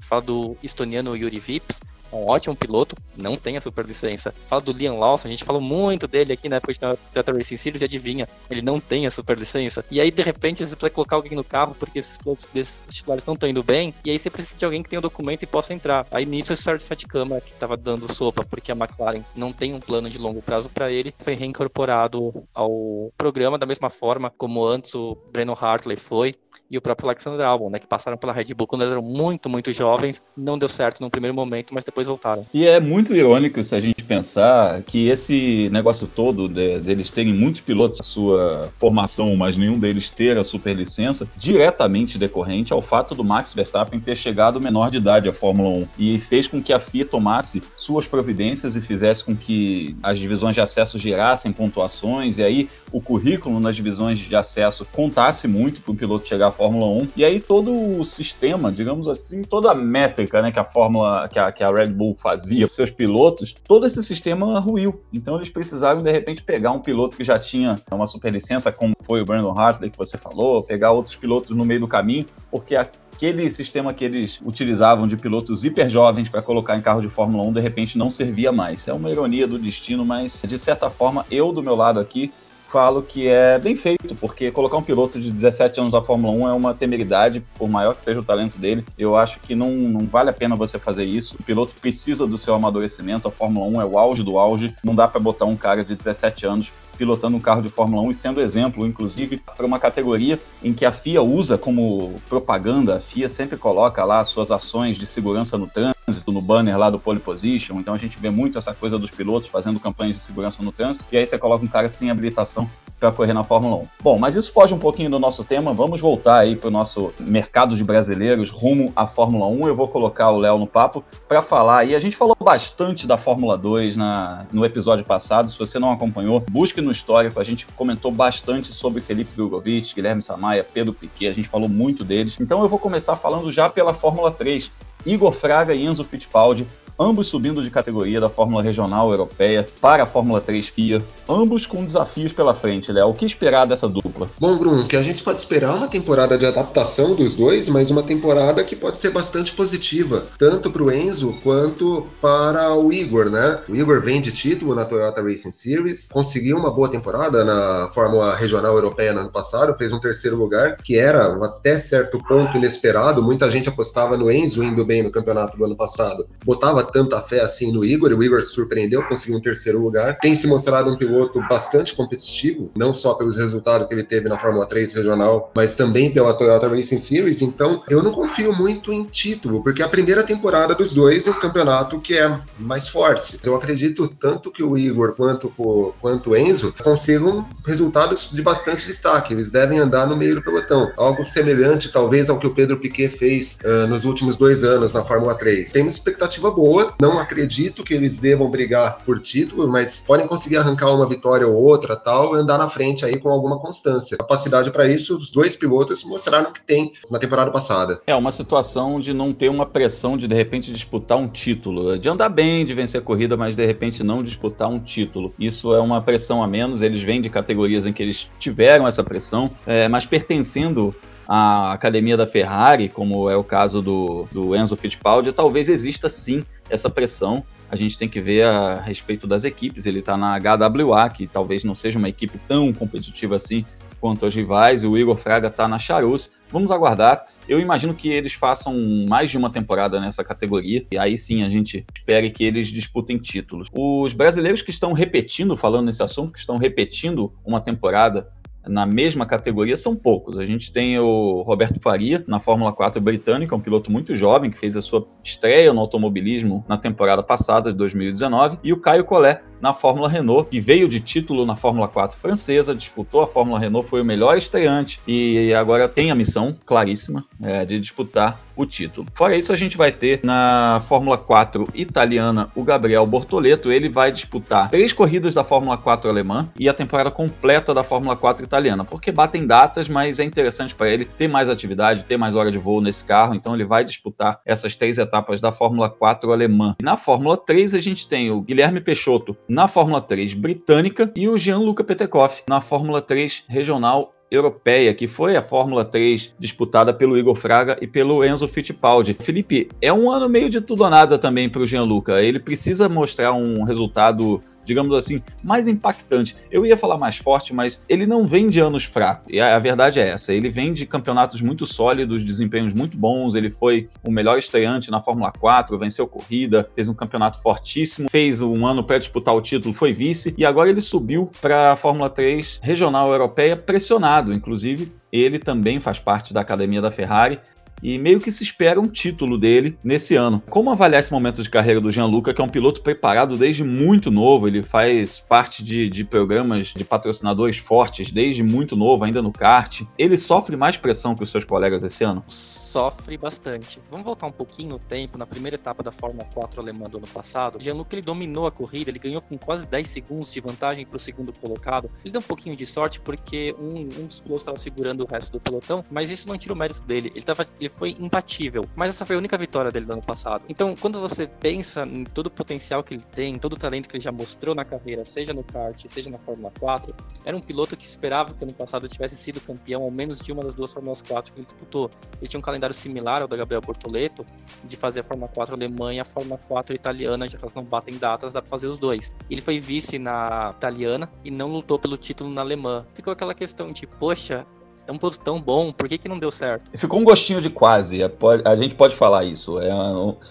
Fala 0.00 0.22
do 0.22 0.56
estoniano 0.62 1.16
Yuri 1.16 1.38
Vips, 1.38 1.80
um 2.12 2.28
ótimo 2.28 2.54
piloto, 2.54 2.96
não 3.16 3.36
tem 3.36 3.56
a 3.56 3.60
superlicença. 3.60 4.34
Fala 4.44 4.60
do 4.60 4.72
Liam 4.72 4.98
Lawson, 4.98 5.28
a 5.28 5.30
gente 5.30 5.44
falou 5.44 5.60
muito 5.60 6.06
dele 6.06 6.32
aqui 6.32 6.48
na 6.48 6.56
época 6.56 6.72
de 6.72 6.78
Toyota 6.78 7.32
Racing 7.32 7.56
Series 7.56 7.82
e 7.82 7.84
adivinha, 7.84 8.28
ele 8.50 8.62
não 8.62 8.78
tem 8.78 9.06
a 9.06 9.10
superlicença. 9.10 9.84
E 9.90 10.00
aí, 10.00 10.10
de 10.10 10.22
repente, 10.22 10.58
você 10.58 10.76
precisa 10.76 10.90
colocar 10.90 11.16
alguém 11.16 11.34
no 11.34 11.44
carro 11.44 11.74
porque 11.78 11.98
esses 11.98 12.18
pilotos 12.18 12.46
desses 12.52 12.80
titulares 12.88 13.24
não 13.24 13.34
estão 13.34 13.48
indo 13.48 13.62
bem, 13.62 13.94
e 14.04 14.10
aí 14.10 14.18
você 14.18 14.30
precisa 14.30 14.56
de 14.56 14.64
alguém 14.64 14.82
que 14.82 14.88
tenha 14.88 15.00
o 15.00 15.02
documento 15.02 15.42
e 15.42 15.46
possa 15.46 15.72
entrar. 15.72 16.06
Aí 16.10 16.26
nisso, 16.26 16.52
o 16.52 16.56
Sérgio 16.56 16.86
Sete 16.86 17.06
Câmara, 17.06 17.40
que 17.40 17.50
estava 17.50 17.76
dando 17.76 18.12
sopa 18.12 18.44
porque 18.44 18.70
a 18.70 18.76
McLaren 18.76 19.22
não 19.34 19.52
tem 19.52 19.74
um 19.74 19.80
plano 19.80 20.08
de 20.08 20.18
longo 20.18 20.42
prazo 20.42 20.68
para 20.68 20.90
ele, 20.90 21.14
foi 21.18 21.34
reincorporado 21.34 22.44
ao 22.54 23.12
programa 23.16 23.58
da 23.58 23.66
mesma 23.66 23.88
forma 23.88 24.30
como 24.30 24.64
antes 24.64 24.94
o 24.94 25.16
Breno 25.32 25.56
Hartley 25.58 25.96
foi 25.96 26.34
e 26.72 26.78
o 26.78 26.80
próprio 26.80 27.06
Alexander 27.06 27.46
Albon, 27.46 27.68
né, 27.68 27.78
que 27.78 27.86
passaram 27.86 28.16
pela 28.16 28.32
Red 28.32 28.54
Bull 28.54 28.66
quando 28.66 28.82
eram 28.82 29.02
muito, 29.02 29.46
muito 29.46 29.70
jovens, 29.74 30.22
não 30.34 30.58
deu 30.58 30.70
certo 30.70 31.02
no 31.02 31.10
primeiro 31.10 31.36
momento, 31.36 31.74
mas 31.74 31.84
depois 31.84 32.06
voltaram. 32.06 32.46
E 32.54 32.66
é 32.66 32.80
muito 32.80 33.14
irônico 33.14 33.62
se 33.62 33.74
a 33.74 33.80
gente 33.80 34.02
pensar 34.02 34.80
que 34.80 35.08
esse 35.08 35.68
negócio 35.70 36.06
todo 36.06 36.48
de, 36.48 36.78
deles 36.78 37.10
terem 37.10 37.34
muitos 37.34 37.60
pilotos 37.60 37.98
na 37.98 38.04
sua 38.04 38.72
formação, 38.78 39.36
mas 39.36 39.58
nenhum 39.58 39.78
deles 39.78 40.08
ter 40.08 40.38
a 40.38 40.44
superlicença, 40.44 41.28
diretamente 41.36 42.16
decorrente 42.16 42.72
ao 42.72 42.80
fato 42.80 43.14
do 43.14 43.22
Max 43.22 43.52
Verstappen 43.52 44.00
ter 44.00 44.16
chegado 44.16 44.58
menor 44.58 44.90
de 44.90 44.96
idade 44.96 45.28
à 45.28 45.32
Fórmula 45.32 45.68
1 45.68 45.86
e 45.98 46.18
fez 46.18 46.46
com 46.46 46.62
que 46.62 46.72
a 46.72 46.80
FIA 46.80 47.04
tomasse 47.04 47.62
suas 47.76 48.06
providências 48.06 48.76
e 48.76 48.80
fizesse 48.80 49.22
com 49.22 49.36
que 49.36 49.94
as 50.02 50.18
divisões 50.18 50.54
de 50.54 50.62
acesso 50.62 50.98
gerassem 50.98 51.52
pontuações 51.52 52.38
e 52.38 52.42
aí 52.42 52.70
o 52.90 53.00
currículo 53.00 53.60
nas 53.60 53.76
divisões 53.76 54.18
de 54.18 54.34
acesso 54.34 54.86
contasse 54.90 55.46
muito 55.46 55.82
para 55.82 55.92
o 55.92 55.94
piloto 55.94 56.26
chegar 56.26 56.48
à 56.48 56.52
Fórmula 56.52 56.61
1 56.68 57.08
e 57.16 57.24
aí 57.24 57.40
todo 57.40 57.98
o 57.98 58.04
sistema, 58.04 58.70
digamos 58.70 59.08
assim, 59.08 59.42
toda 59.42 59.70
a 59.70 59.74
métrica 59.74 60.42
né, 60.42 60.50
que 60.50 60.58
a 60.58 60.64
Fórmula, 60.64 61.28
que 61.28 61.38
a, 61.38 61.52
que 61.52 61.62
a 61.62 61.70
Red 61.70 61.88
Bull 61.88 62.16
fazia 62.18 62.68
seus 62.68 62.90
pilotos, 62.90 63.54
todo 63.66 63.86
esse 63.86 64.02
sistema 64.02 64.58
ruiu. 64.58 65.02
Então 65.12 65.36
eles 65.36 65.48
precisaram, 65.48 66.02
de 66.02 66.10
repente, 66.10 66.42
pegar 66.42 66.72
um 66.72 66.80
piloto 66.80 67.16
que 67.16 67.24
já 67.24 67.38
tinha 67.38 67.76
uma 67.90 68.06
superlicença, 68.06 68.72
como 68.72 68.94
foi 69.02 69.20
o 69.20 69.24
Brandon 69.24 69.58
Hartley 69.58 69.90
que 69.90 69.98
você 69.98 70.16
falou, 70.16 70.62
pegar 70.62 70.92
outros 70.92 71.16
pilotos 71.16 71.50
no 71.56 71.64
meio 71.64 71.80
do 71.80 71.88
caminho, 71.88 72.26
porque 72.50 72.76
aquele 72.76 73.48
sistema 73.50 73.92
que 73.94 74.04
eles 74.04 74.40
utilizavam 74.44 75.06
de 75.06 75.16
pilotos 75.16 75.64
hiper 75.64 75.88
jovens 75.88 76.28
para 76.28 76.42
colocar 76.42 76.76
em 76.76 76.80
carro 76.80 77.00
de 77.00 77.08
Fórmula 77.08 77.46
1 77.48 77.52
de 77.52 77.60
repente 77.60 77.98
não 77.98 78.10
servia 78.10 78.50
mais. 78.50 78.88
É 78.88 78.92
uma 78.92 79.10
ironia 79.10 79.46
do 79.46 79.58
destino, 79.58 80.04
mas 80.04 80.42
de 80.42 80.58
certa 80.58 80.90
forma 80.90 81.24
eu 81.30 81.52
do 81.52 81.62
meu 81.62 81.76
lado 81.76 82.00
aqui 82.00 82.32
falo 82.72 83.02
que 83.02 83.28
é 83.28 83.58
bem 83.58 83.76
feito, 83.76 84.14
porque 84.14 84.50
colocar 84.50 84.78
um 84.78 84.82
piloto 84.82 85.20
de 85.20 85.30
17 85.30 85.78
anos 85.78 85.92
na 85.92 86.00
Fórmula 86.00 86.32
1 86.32 86.48
é 86.48 86.54
uma 86.54 86.72
temeridade, 86.72 87.44
por 87.54 87.68
maior 87.68 87.94
que 87.94 88.00
seja 88.00 88.18
o 88.18 88.24
talento 88.24 88.56
dele. 88.56 88.82
Eu 88.96 89.14
acho 89.14 89.38
que 89.40 89.54
não, 89.54 89.70
não 89.70 90.06
vale 90.06 90.30
a 90.30 90.32
pena 90.32 90.56
você 90.56 90.78
fazer 90.78 91.04
isso. 91.04 91.36
O 91.38 91.42
piloto 91.42 91.74
precisa 91.78 92.26
do 92.26 92.38
seu 92.38 92.54
amadurecimento, 92.54 93.28
a 93.28 93.30
Fórmula 93.30 93.66
1 93.66 93.82
é 93.82 93.84
o 93.84 93.98
auge 93.98 94.22
do 94.22 94.38
auge. 94.38 94.74
Não 94.82 94.94
dá 94.94 95.06
para 95.06 95.20
botar 95.20 95.44
um 95.44 95.56
cara 95.56 95.84
de 95.84 95.94
17 95.94 96.46
anos 96.46 96.72
pilotando 96.96 97.36
um 97.36 97.40
carro 97.40 97.62
de 97.62 97.68
Fórmula 97.68 98.02
1 98.04 98.10
e 98.10 98.14
sendo 98.14 98.40
exemplo, 98.40 98.86
inclusive, 98.86 99.40
para 99.56 99.66
uma 99.66 99.78
categoria 99.78 100.38
em 100.62 100.72
que 100.72 100.84
a 100.84 100.92
FIA 100.92 101.22
usa 101.22 101.58
como 101.58 102.14
propaganda, 102.28 102.96
a 102.96 103.00
FIA 103.00 103.28
sempre 103.28 103.56
coloca 103.56 104.04
lá 104.04 104.22
suas 104.24 104.50
ações 104.50 104.96
de 104.96 105.04
segurança 105.04 105.58
no 105.58 105.66
trânsito, 105.66 105.98
no 106.26 106.40
banner 106.40 106.78
lá 106.78 106.90
do 106.90 106.98
pole 106.98 107.20
position, 107.20 107.78
então 107.78 107.94
a 107.94 107.98
gente 107.98 108.18
vê 108.18 108.30
muito 108.30 108.58
essa 108.58 108.74
coisa 108.74 108.98
dos 108.98 109.10
pilotos 109.10 109.48
fazendo 109.48 109.80
campanhas 109.80 110.16
de 110.16 110.22
segurança 110.22 110.62
no 110.62 110.72
trânsito, 110.72 111.04
e 111.12 111.16
aí 111.16 111.26
você 111.26 111.38
coloca 111.38 111.64
um 111.64 111.68
cara 111.68 111.88
sem 111.88 112.10
habilitação 112.10 112.68
para 113.02 113.10
correr 113.10 113.32
na 113.32 113.42
Fórmula 113.42 113.76
1. 113.78 113.88
Bom, 114.00 114.16
mas 114.16 114.36
isso 114.36 114.52
foge 114.52 114.72
um 114.72 114.78
pouquinho 114.78 115.10
do 115.10 115.18
nosso 115.18 115.42
tema. 115.42 115.74
Vamos 115.74 116.00
voltar 116.00 116.38
aí 116.38 116.54
para 116.54 116.68
o 116.68 116.70
nosso 116.70 117.12
mercado 117.18 117.76
de 117.76 117.82
brasileiros 117.82 118.48
rumo 118.48 118.92
à 118.94 119.08
Fórmula 119.08 119.48
1. 119.48 119.66
Eu 119.66 119.74
vou 119.74 119.88
colocar 119.88 120.30
o 120.30 120.38
Léo 120.38 120.56
no 120.56 120.68
papo 120.68 121.02
para 121.26 121.42
falar. 121.42 121.84
E 121.84 121.96
a 121.96 121.98
gente 121.98 122.14
falou 122.14 122.36
bastante 122.40 123.04
da 123.04 123.18
Fórmula 123.18 123.58
2 123.58 123.96
na, 123.96 124.46
no 124.52 124.64
episódio 124.64 125.04
passado. 125.04 125.50
Se 125.50 125.58
você 125.58 125.80
não 125.80 125.90
acompanhou, 125.90 126.44
busque 126.48 126.80
no 126.80 126.92
histórico. 126.92 127.40
A 127.40 127.44
gente 127.44 127.66
comentou 127.74 128.12
bastante 128.12 128.72
sobre 128.72 129.00
Felipe 129.00 129.34
Drogovic, 129.34 129.96
Guilherme 129.96 130.22
Samaia, 130.22 130.62
Pedro 130.62 130.92
Piquet. 130.92 131.26
A 131.26 131.34
gente 131.34 131.48
falou 131.48 131.68
muito 131.68 132.04
deles. 132.04 132.36
Então 132.40 132.62
eu 132.62 132.68
vou 132.68 132.78
começar 132.78 133.16
falando 133.16 133.50
já 133.50 133.68
pela 133.68 133.92
Fórmula 133.92 134.30
3. 134.30 134.70
Igor 135.04 135.32
Fraga 135.32 135.74
e 135.74 135.84
Enzo 135.84 136.04
Fittipaldi 136.04 136.66
ambos 136.98 137.26
subindo 137.26 137.62
de 137.62 137.70
categoria 137.70 138.20
da 138.20 138.28
Fórmula 138.28 138.62
Regional 138.62 139.10
Europeia 139.10 139.66
para 139.80 140.04
a 140.04 140.06
Fórmula 140.06 140.40
3 140.40 140.68
FIA, 140.68 141.02
ambos 141.28 141.66
com 141.66 141.84
desafios 141.84 142.32
pela 142.32 142.54
frente, 142.54 142.92
Léo. 142.92 143.08
O 143.08 143.14
que 143.14 143.24
esperar 143.24 143.66
dessa 143.66 143.88
dupla? 143.88 144.28
Bom, 144.38 144.56
Bruno, 144.56 144.86
que 144.86 144.96
a 144.96 145.02
gente 145.02 145.22
pode 145.22 145.38
esperar 145.38 145.74
uma 145.74 145.88
temporada 145.88 146.36
de 146.36 146.46
adaptação 146.46 147.14
dos 147.14 147.34
dois, 147.34 147.68
mas 147.68 147.90
uma 147.90 148.02
temporada 148.02 148.62
que 148.64 148.76
pode 148.76 148.98
ser 148.98 149.10
bastante 149.10 149.52
positiva, 149.52 150.26
tanto 150.38 150.70
para 150.70 150.82
o 150.82 150.90
Enzo 150.90 151.34
quanto 151.42 152.06
para 152.20 152.74
o 152.74 152.92
Igor, 152.92 153.30
né? 153.30 153.60
O 153.68 153.74
Igor 153.74 154.00
vem 154.02 154.20
de 154.20 154.32
título 154.32 154.74
na 154.74 154.84
Toyota 154.84 155.22
Racing 155.22 155.52
Series, 155.52 156.08
conseguiu 156.12 156.56
uma 156.56 156.70
boa 156.70 156.88
temporada 156.88 157.44
na 157.44 157.90
Fórmula 157.94 158.36
Regional 158.36 158.74
Europeia 158.74 159.12
no 159.12 159.20
ano 159.20 159.30
passado, 159.30 159.76
fez 159.76 159.92
um 159.92 160.00
terceiro 160.00 160.36
lugar, 160.36 160.76
que 160.76 160.98
era 160.98 161.26
até 161.44 161.78
certo 161.78 162.22
ponto 162.22 162.56
inesperado. 162.56 163.22
Muita 163.22 163.50
gente 163.50 163.68
apostava 163.68 164.16
no 164.16 164.30
Enzo 164.30 164.62
indo 164.62 164.84
bem 164.84 164.91
no 165.00 165.12
campeonato 165.12 165.56
do 165.56 165.64
ano 165.64 165.76
passado, 165.76 166.26
botava 166.44 166.82
tanta 166.82 167.22
fé 167.22 167.40
assim 167.40 167.70
no 167.70 167.84
Igor, 167.84 168.12
o 168.12 168.22
Igor 168.22 168.42
surpreendeu, 168.42 169.02
conseguiu 169.04 169.38
um 169.38 169.40
terceiro 169.40 169.80
lugar. 169.80 170.18
Tem 170.20 170.34
se 170.34 170.48
mostrado 170.48 170.90
um 170.90 170.98
piloto 170.98 171.40
bastante 171.48 171.94
competitivo, 171.94 172.70
não 172.76 172.92
só 172.92 173.14
pelos 173.14 173.36
resultados 173.36 173.86
que 173.86 173.94
ele 173.94 174.02
teve 174.02 174.28
na 174.28 174.36
Fórmula 174.36 174.66
3 174.66 174.94
regional, 174.94 175.52
mas 175.54 175.76
também 175.76 176.12
pela 176.12 176.34
Toyota 176.34 176.68
Racing 176.68 176.98
Series. 176.98 177.40
Então, 177.40 177.82
eu 177.88 178.02
não 178.02 178.10
confio 178.10 178.52
muito 178.52 178.92
em 178.92 179.04
título, 179.04 179.62
porque 179.62 179.82
a 179.82 179.88
primeira 179.88 180.22
temporada 180.22 180.74
dos 180.74 180.92
dois 180.92 181.26
é 181.26 181.30
um 181.30 181.38
campeonato 181.38 182.00
que 182.00 182.18
é 182.18 182.40
mais 182.58 182.88
forte. 182.88 183.38
Eu 183.44 183.54
acredito 183.54 184.08
tanto 184.08 184.50
que 184.50 184.62
o 184.62 184.76
Igor 184.76 185.14
quanto 185.14 185.52
o, 185.56 185.92
quanto 186.00 186.36
Enzo 186.36 186.74
consigam 186.82 187.46
resultados 187.66 188.30
de 188.30 188.42
bastante 188.42 188.86
destaque. 188.86 189.32
Eles 189.32 189.50
devem 189.50 189.78
andar 189.78 190.06
no 190.06 190.16
meio 190.16 190.34
do 190.34 190.42
pelotão. 190.42 190.90
Algo 190.96 191.24
semelhante, 191.24 191.92
talvez, 191.92 192.28
ao 192.28 192.38
que 192.38 192.46
o 192.46 192.54
Pedro 192.54 192.78
Piquet 192.78 193.08
fez 193.08 193.58
uh, 193.64 193.86
nos 193.86 194.04
últimos 194.04 194.36
dois 194.36 194.64
anos 194.64 194.81
na 194.90 195.04
Fórmula 195.04 195.34
3. 195.34 195.70
Tem 195.70 195.82
uma 195.82 195.88
expectativa 195.88 196.50
boa 196.50 196.62
boa. 196.62 196.94
Não 197.00 197.18
acredito 197.18 197.82
que 197.82 197.92
eles 197.92 198.18
devam 198.18 198.48
brigar 198.50 198.98
por 199.04 199.18
título, 199.18 199.68
mas 199.68 200.00
podem 200.00 200.26
conseguir 200.26 200.56
arrancar 200.56 200.92
uma 200.94 201.08
vitória 201.08 201.46
ou 201.46 201.54
outra, 201.54 201.96
tal, 201.96 202.36
e 202.36 202.40
andar 202.40 202.56
na 202.56 202.68
frente 202.68 203.04
aí 203.04 203.18
com 203.18 203.28
alguma 203.28 203.58
constância. 203.58 204.16
Capacidade 204.16 204.70
para 204.70 204.88
isso, 204.88 205.16
os 205.16 205.32
dois 205.32 205.56
pilotos 205.56 206.04
mostraram 206.04 206.52
que 206.52 206.62
tem 206.62 206.92
na 207.10 207.18
temporada 207.18 207.50
passada. 207.50 208.00
É 208.06 208.14
uma 208.14 208.30
situação 208.30 209.00
de 209.00 209.12
não 209.12 209.32
ter 209.32 209.48
uma 209.48 209.66
pressão 209.66 210.16
de 210.16 210.26
de 210.26 210.34
repente 210.34 210.72
disputar 210.72 211.18
um 211.18 211.28
título, 211.28 211.98
de 211.98 212.08
andar 212.08 212.28
bem, 212.28 212.64
de 212.64 212.74
vencer 212.74 213.00
a 213.00 213.04
corrida, 213.04 213.36
mas 213.36 213.54
de 213.54 213.66
repente 213.66 214.02
não 214.02 214.22
disputar 214.22 214.68
um 214.68 214.78
título. 214.78 215.34
Isso 215.38 215.74
é 215.74 215.80
uma 215.80 216.00
pressão 216.00 216.42
a 216.42 216.46
menos. 216.46 216.80
Eles 216.80 217.02
vêm 217.02 217.20
de 217.20 217.28
categorias 217.28 217.86
em 217.86 217.92
que 217.92 218.02
eles 218.02 218.28
tiveram 218.38 218.86
essa 218.86 219.02
pressão, 219.02 219.50
é, 219.66 219.88
mas 219.88 220.06
pertencendo 220.06 220.94
a 221.28 221.72
academia 221.72 222.16
da 222.16 222.26
Ferrari, 222.26 222.88
como 222.88 223.28
é 223.30 223.36
o 223.36 223.44
caso 223.44 223.80
do, 223.80 224.26
do 224.32 224.56
Enzo 224.56 224.76
Fittipaldi, 224.76 225.32
talvez 225.32 225.68
exista 225.68 226.08
sim 226.08 226.44
essa 226.68 226.90
pressão. 226.90 227.44
A 227.70 227.76
gente 227.76 227.98
tem 227.98 228.08
que 228.08 228.20
ver 228.20 228.44
a 228.44 228.80
respeito 228.80 229.26
das 229.26 229.44
equipes. 229.44 229.86
Ele 229.86 230.00
está 230.00 230.14
na 230.16 230.38
HWA, 230.38 231.08
que 231.08 231.26
talvez 231.26 231.64
não 231.64 231.74
seja 231.74 231.98
uma 231.98 232.08
equipe 232.08 232.38
tão 232.46 232.72
competitiva 232.72 233.36
assim 233.36 233.64
quanto 234.02 234.26
as 234.26 234.34
rivais, 234.34 234.82
e 234.82 234.86
o 234.86 234.98
Igor 234.98 235.16
Fraga 235.16 235.46
está 235.46 235.68
na 235.68 235.78
Charus. 235.78 236.28
Vamos 236.50 236.72
aguardar. 236.72 237.24
Eu 237.48 237.60
imagino 237.60 237.94
que 237.94 238.08
eles 238.08 238.32
façam 238.32 238.74
mais 239.08 239.30
de 239.30 239.38
uma 239.38 239.48
temporada 239.48 240.00
nessa 240.00 240.24
categoria, 240.24 240.84
e 240.90 240.98
aí 240.98 241.16
sim 241.16 241.44
a 241.44 241.48
gente 241.48 241.86
espere 241.96 242.28
que 242.32 242.42
eles 242.42 242.66
disputem 242.66 243.16
títulos. 243.16 243.68
Os 243.72 244.12
brasileiros 244.12 244.60
que 244.60 244.72
estão 244.72 244.92
repetindo, 244.92 245.56
falando 245.56 245.86
nesse 245.86 246.02
assunto, 246.02 246.32
que 246.32 246.40
estão 246.40 246.56
repetindo 246.56 247.32
uma 247.44 247.60
temporada 247.60 248.28
na 248.66 248.86
mesma 248.86 249.26
categoria 249.26 249.76
são 249.76 249.96
poucos. 249.96 250.38
A 250.38 250.44
gente 250.44 250.72
tem 250.72 250.98
o 250.98 251.42
Roberto 251.42 251.80
Faria 251.80 252.24
na 252.26 252.38
Fórmula 252.38 252.72
4 252.72 253.00
britânica, 253.00 253.54
um 253.54 253.60
piloto 253.60 253.90
muito 253.90 254.14
jovem 254.14 254.50
que 254.50 254.58
fez 254.58 254.76
a 254.76 254.82
sua 254.82 255.06
estreia 255.22 255.72
no 255.72 255.80
automobilismo 255.80 256.64
na 256.68 256.76
temporada 256.76 257.22
passada 257.22 257.70
de 257.72 257.78
2019, 257.78 258.58
e 258.62 258.72
o 258.72 258.80
Caio 258.80 259.04
Collet 259.04 259.40
na 259.62 259.72
Fórmula 259.72 260.08
Renault, 260.08 260.50
que 260.50 260.58
veio 260.58 260.88
de 260.88 260.98
título 260.98 261.46
na 261.46 261.54
Fórmula 261.54 261.86
4 261.86 262.18
francesa, 262.18 262.74
disputou 262.74 263.22
a 263.22 263.28
Fórmula 263.28 263.60
Renault, 263.60 263.88
foi 263.88 264.02
o 264.02 264.04
melhor 264.04 264.36
estreante 264.36 265.00
e 265.06 265.54
agora 265.54 265.88
tem 265.88 266.10
a 266.10 266.14
missão 266.16 266.56
claríssima 266.66 267.24
é, 267.40 267.64
de 267.64 267.78
disputar 267.78 268.40
o 268.56 268.66
título. 268.66 269.06
Fora 269.14 269.36
isso, 269.36 269.52
a 269.52 269.56
gente 269.56 269.76
vai 269.76 269.92
ter 269.92 270.20
na 270.22 270.82
Fórmula 270.86 271.16
4 271.16 271.66
italiana 271.74 272.50
o 272.54 272.62
Gabriel 272.62 273.06
Bortoleto. 273.06 273.72
Ele 273.72 273.88
vai 273.88 274.12
disputar 274.12 274.68
três 274.68 274.92
corridas 274.92 275.34
da 275.34 275.44
Fórmula 275.44 275.78
4 275.78 276.10
alemã 276.10 276.48
e 276.58 276.68
a 276.68 276.74
temporada 276.74 277.10
completa 277.10 277.72
da 277.72 277.82
Fórmula 277.82 278.16
4 278.16 278.44
italiana, 278.44 278.84
porque 278.84 279.10
batem 279.10 279.46
datas, 279.46 279.88
mas 279.88 280.18
é 280.18 280.24
interessante 280.24 280.74
para 280.74 280.88
ele 280.88 281.04
ter 281.04 281.28
mais 281.28 281.48
atividade, 281.48 282.04
ter 282.04 282.16
mais 282.16 282.34
hora 282.34 282.50
de 282.50 282.58
voo 282.58 282.80
nesse 282.80 283.04
carro. 283.04 283.34
Então, 283.34 283.54
ele 283.54 283.64
vai 283.64 283.84
disputar 283.84 284.40
essas 284.44 284.76
três 284.76 284.98
etapas 284.98 285.40
da 285.40 285.52
Fórmula 285.52 285.88
4 285.88 286.32
alemã. 286.32 286.76
E 286.80 286.84
na 286.84 286.96
Fórmula 286.96 287.36
3, 287.36 287.74
a 287.74 287.78
gente 287.78 288.06
tem 288.08 288.30
o 288.30 288.40
Guilherme 288.40 288.80
Peixoto 288.80 289.36
na 289.52 289.68
Fórmula 289.68 290.00
3 290.00 290.32
britânica 290.32 291.12
e 291.14 291.28
o 291.28 291.36
Gianluca 291.36 291.84
Petekoff 291.84 292.42
na 292.48 292.58
Fórmula 292.58 293.02
3 293.02 293.44
regional 293.46 294.14
europeia, 294.32 294.94
que 294.94 295.06
foi 295.06 295.36
a 295.36 295.42
Fórmula 295.42 295.84
3 295.84 296.34
disputada 296.38 296.94
pelo 296.94 297.18
Igor 297.18 297.36
Fraga 297.36 297.76
e 297.82 297.86
pelo 297.86 298.24
Enzo 298.24 298.48
Fittipaldi. 298.48 299.14
Felipe, 299.20 299.68
é 299.80 299.92
um 299.92 300.10
ano 300.10 300.28
meio 300.28 300.48
de 300.48 300.60
tudo 300.60 300.84
ou 300.84 300.90
nada 300.90 301.18
também 301.18 301.48
para 301.50 301.60
o 301.60 301.66
Gianluca. 301.66 302.22
Ele 302.22 302.40
precisa 302.40 302.88
mostrar 302.88 303.34
um 303.34 303.62
resultado, 303.62 304.42
digamos 304.64 304.96
assim, 304.96 305.22
mais 305.42 305.68
impactante. 305.68 306.34
Eu 306.50 306.64
ia 306.64 306.76
falar 306.76 306.96
mais 306.96 307.18
forte, 307.18 307.54
mas 307.54 307.82
ele 307.88 308.06
não 308.06 308.26
vem 308.26 308.48
de 308.48 308.58
anos 308.58 308.84
fracos. 308.84 309.26
E 309.28 309.38
a, 309.38 309.54
a 309.54 309.58
verdade 309.58 310.00
é 310.00 310.08
essa. 310.08 310.32
Ele 310.32 310.48
vem 310.48 310.72
de 310.72 310.86
campeonatos 310.86 311.42
muito 311.42 311.66
sólidos, 311.66 312.24
desempenhos 312.24 312.72
muito 312.72 312.96
bons. 312.96 313.34
Ele 313.34 313.50
foi 313.50 313.90
o 314.02 314.10
melhor 314.10 314.38
estreante 314.38 314.90
na 314.90 315.00
Fórmula 315.00 315.30
4, 315.30 315.78
venceu 315.78 316.06
corrida, 316.06 316.66
fez 316.74 316.88
um 316.88 316.94
campeonato 316.94 317.42
fortíssimo, 317.42 318.08
fez 318.10 318.40
um 318.40 318.66
ano 318.66 318.82
para 318.82 318.96
disputar 318.96 319.34
o 319.34 319.42
título, 319.42 319.74
foi 319.74 319.92
vice 319.92 320.34
e 320.38 320.46
agora 320.46 320.70
ele 320.70 320.80
subiu 320.80 321.30
para 321.40 321.72
a 321.72 321.76
Fórmula 321.76 322.08
3 322.08 322.60
regional 322.62 323.12
europeia 323.12 323.56
pressionado 323.56 324.21
inclusive 324.30 324.92
ele 325.10 325.38
também 325.38 325.80
faz 325.80 325.98
parte 325.98 326.34
da 326.34 326.42
academia 326.42 326.82
da 326.82 326.90
Ferrari 326.90 327.40
e 327.82 327.98
meio 327.98 328.20
que 328.20 328.30
se 328.30 328.42
espera 328.42 328.80
um 328.80 328.86
título 328.86 329.36
dele 329.36 329.76
nesse 329.82 330.14
ano. 330.14 330.42
Como 330.48 330.70
avaliar 330.70 331.00
esse 331.00 331.12
momento 331.12 331.42
de 331.42 331.50
carreira 331.50 331.80
do 331.80 331.90
Gianluca, 331.90 332.32
que 332.32 332.40
é 332.40 332.44
um 332.44 332.48
piloto 332.48 332.80
preparado 332.82 333.36
desde 333.36 333.64
muito 333.64 334.10
novo, 334.10 334.46
ele 334.46 334.62
faz 334.62 335.18
parte 335.18 335.64
de, 335.64 335.88
de 335.88 336.04
programas 336.04 336.68
de 336.68 336.84
patrocinadores 336.84 337.58
fortes 337.58 338.10
desde 338.10 338.42
muito 338.42 338.76
novo, 338.76 339.04
ainda 339.04 339.20
no 339.20 339.32
kart. 339.32 339.82
Ele 339.98 340.16
sofre 340.16 340.56
mais 340.56 340.76
pressão 340.76 341.14
que 341.14 341.22
os 341.22 341.30
seus 341.30 341.44
colegas 341.44 341.82
esse 341.82 342.04
ano? 342.04 342.22
Sofre 342.28 343.16
bastante. 343.16 343.80
Vamos 343.90 344.04
voltar 344.04 344.26
um 344.26 344.32
pouquinho 344.32 344.70
no 344.70 344.78
tempo, 344.78 345.18
na 345.18 345.26
primeira 345.26 345.56
etapa 345.56 345.82
da 345.82 345.90
Fórmula 345.90 346.26
4 346.32 346.60
alemã 346.60 346.88
do 346.88 346.98
ano 346.98 347.06
passado. 347.06 347.60
Gianluca 347.60 347.94
ele 347.94 348.02
dominou 348.02 348.46
a 348.46 348.50
corrida, 348.50 348.90
ele 348.90 348.98
ganhou 348.98 349.20
com 349.20 349.36
quase 349.36 349.66
10 349.66 349.88
segundos 349.88 350.32
de 350.32 350.40
vantagem 350.40 350.86
para 350.86 350.96
o 350.96 351.00
segundo 351.00 351.32
colocado. 351.32 351.90
Ele 352.04 352.12
deu 352.12 352.20
um 352.20 352.24
pouquinho 352.24 352.54
de 352.54 352.66
sorte 352.66 353.00
porque 353.00 353.54
um, 353.58 353.80
um 353.80 354.06
dos 354.06 354.20
pilotos 354.20 354.42
estava 354.42 354.56
segurando 354.56 355.02
o 355.02 355.06
resto 355.06 355.32
do 355.32 355.40
pelotão, 355.40 355.84
mas 355.90 356.10
isso 356.10 356.28
não 356.28 356.38
tira 356.38 356.54
o 356.54 356.56
mérito 356.56 356.82
dele. 356.82 357.10
Ele, 357.14 357.24
tava, 357.24 357.46
ele 357.60 357.71
foi 357.72 357.96
imbatível. 357.98 358.68
Mas 358.76 358.90
essa 358.90 359.04
foi 359.04 359.16
a 359.16 359.18
única 359.18 359.36
vitória 359.36 359.70
dele 359.70 359.86
no 359.86 359.94
ano 359.94 360.02
passado. 360.02 360.44
Então, 360.48 360.74
quando 360.76 361.00
você 361.00 361.26
pensa 361.26 361.84
em 361.84 362.04
todo 362.04 362.26
o 362.26 362.30
potencial 362.30 362.82
que 362.82 362.94
ele 362.94 363.02
tem, 363.02 363.38
todo 363.38 363.54
o 363.54 363.56
talento 363.56 363.88
que 363.88 363.96
ele 363.96 364.04
já 364.04 364.12
mostrou 364.12 364.54
na 364.54 364.64
carreira, 364.64 365.04
seja 365.04 365.32
no 365.32 365.42
kart, 365.42 365.82
seja 365.86 366.10
na 366.10 366.18
Fórmula 366.18 366.52
4, 366.58 366.94
era 367.24 367.36
um 367.36 367.40
piloto 367.40 367.76
que 367.76 367.84
esperava 367.84 368.34
que 368.34 368.44
ano 368.44 368.52
passado 368.52 368.88
tivesse 368.88 369.16
sido 369.16 369.40
campeão 369.40 369.82
ao 369.82 369.90
menos 369.90 370.20
de 370.20 370.32
uma 370.32 370.42
das 370.42 370.54
duas 370.54 370.72
Fórmulas 370.72 371.02
4 371.02 371.32
que 371.32 371.38
ele 371.38 371.44
disputou. 371.44 371.90
Ele 372.20 372.28
tinha 372.28 372.38
um 372.38 372.42
calendário 372.42 372.74
similar 372.74 373.22
ao 373.22 373.28
da 373.28 373.36
Gabriel 373.36 373.60
Bortoleto, 373.60 374.24
de 374.64 374.76
fazer 374.76 375.00
a 375.00 375.04
Fórmula 375.04 375.30
4 375.32 375.54
alemã 375.54 375.94
e 375.94 376.00
a 376.00 376.04
Fórmula 376.04 376.38
4 376.38 376.74
italiana, 376.74 377.28
já 377.28 377.38
que 377.38 377.44
elas 377.44 377.54
não 377.54 377.64
batem 377.64 377.96
datas, 377.96 378.32
dá 378.32 378.42
pra 378.42 378.50
fazer 378.50 378.66
os 378.66 378.78
dois. 378.78 379.12
Ele 379.30 379.40
foi 379.40 379.58
vice 379.58 379.98
na 379.98 380.52
italiana 380.56 381.10
e 381.24 381.30
não 381.30 381.48
lutou 381.48 381.78
pelo 381.78 381.96
título 381.96 382.30
na 382.30 382.40
alemã. 382.40 382.86
Ficou 382.94 383.12
aquela 383.12 383.34
questão 383.34 383.72
de, 383.72 383.86
poxa, 383.86 384.46
é 384.86 384.92
um 384.92 384.98
produto 384.98 385.20
tão 385.22 385.40
bom, 385.40 385.72
por 385.72 385.88
que, 385.88 385.98
que 385.98 386.08
não 386.08 386.18
deu 386.18 386.30
certo? 386.30 386.70
Ficou 386.76 387.00
um 387.00 387.04
gostinho 387.04 387.40
de 387.40 387.50
quase, 387.50 388.02
é, 388.02 388.10
a 388.44 388.56
gente 388.56 388.74
pode 388.74 388.96
falar 388.96 389.24
isso. 389.24 389.60
É, 389.60 389.70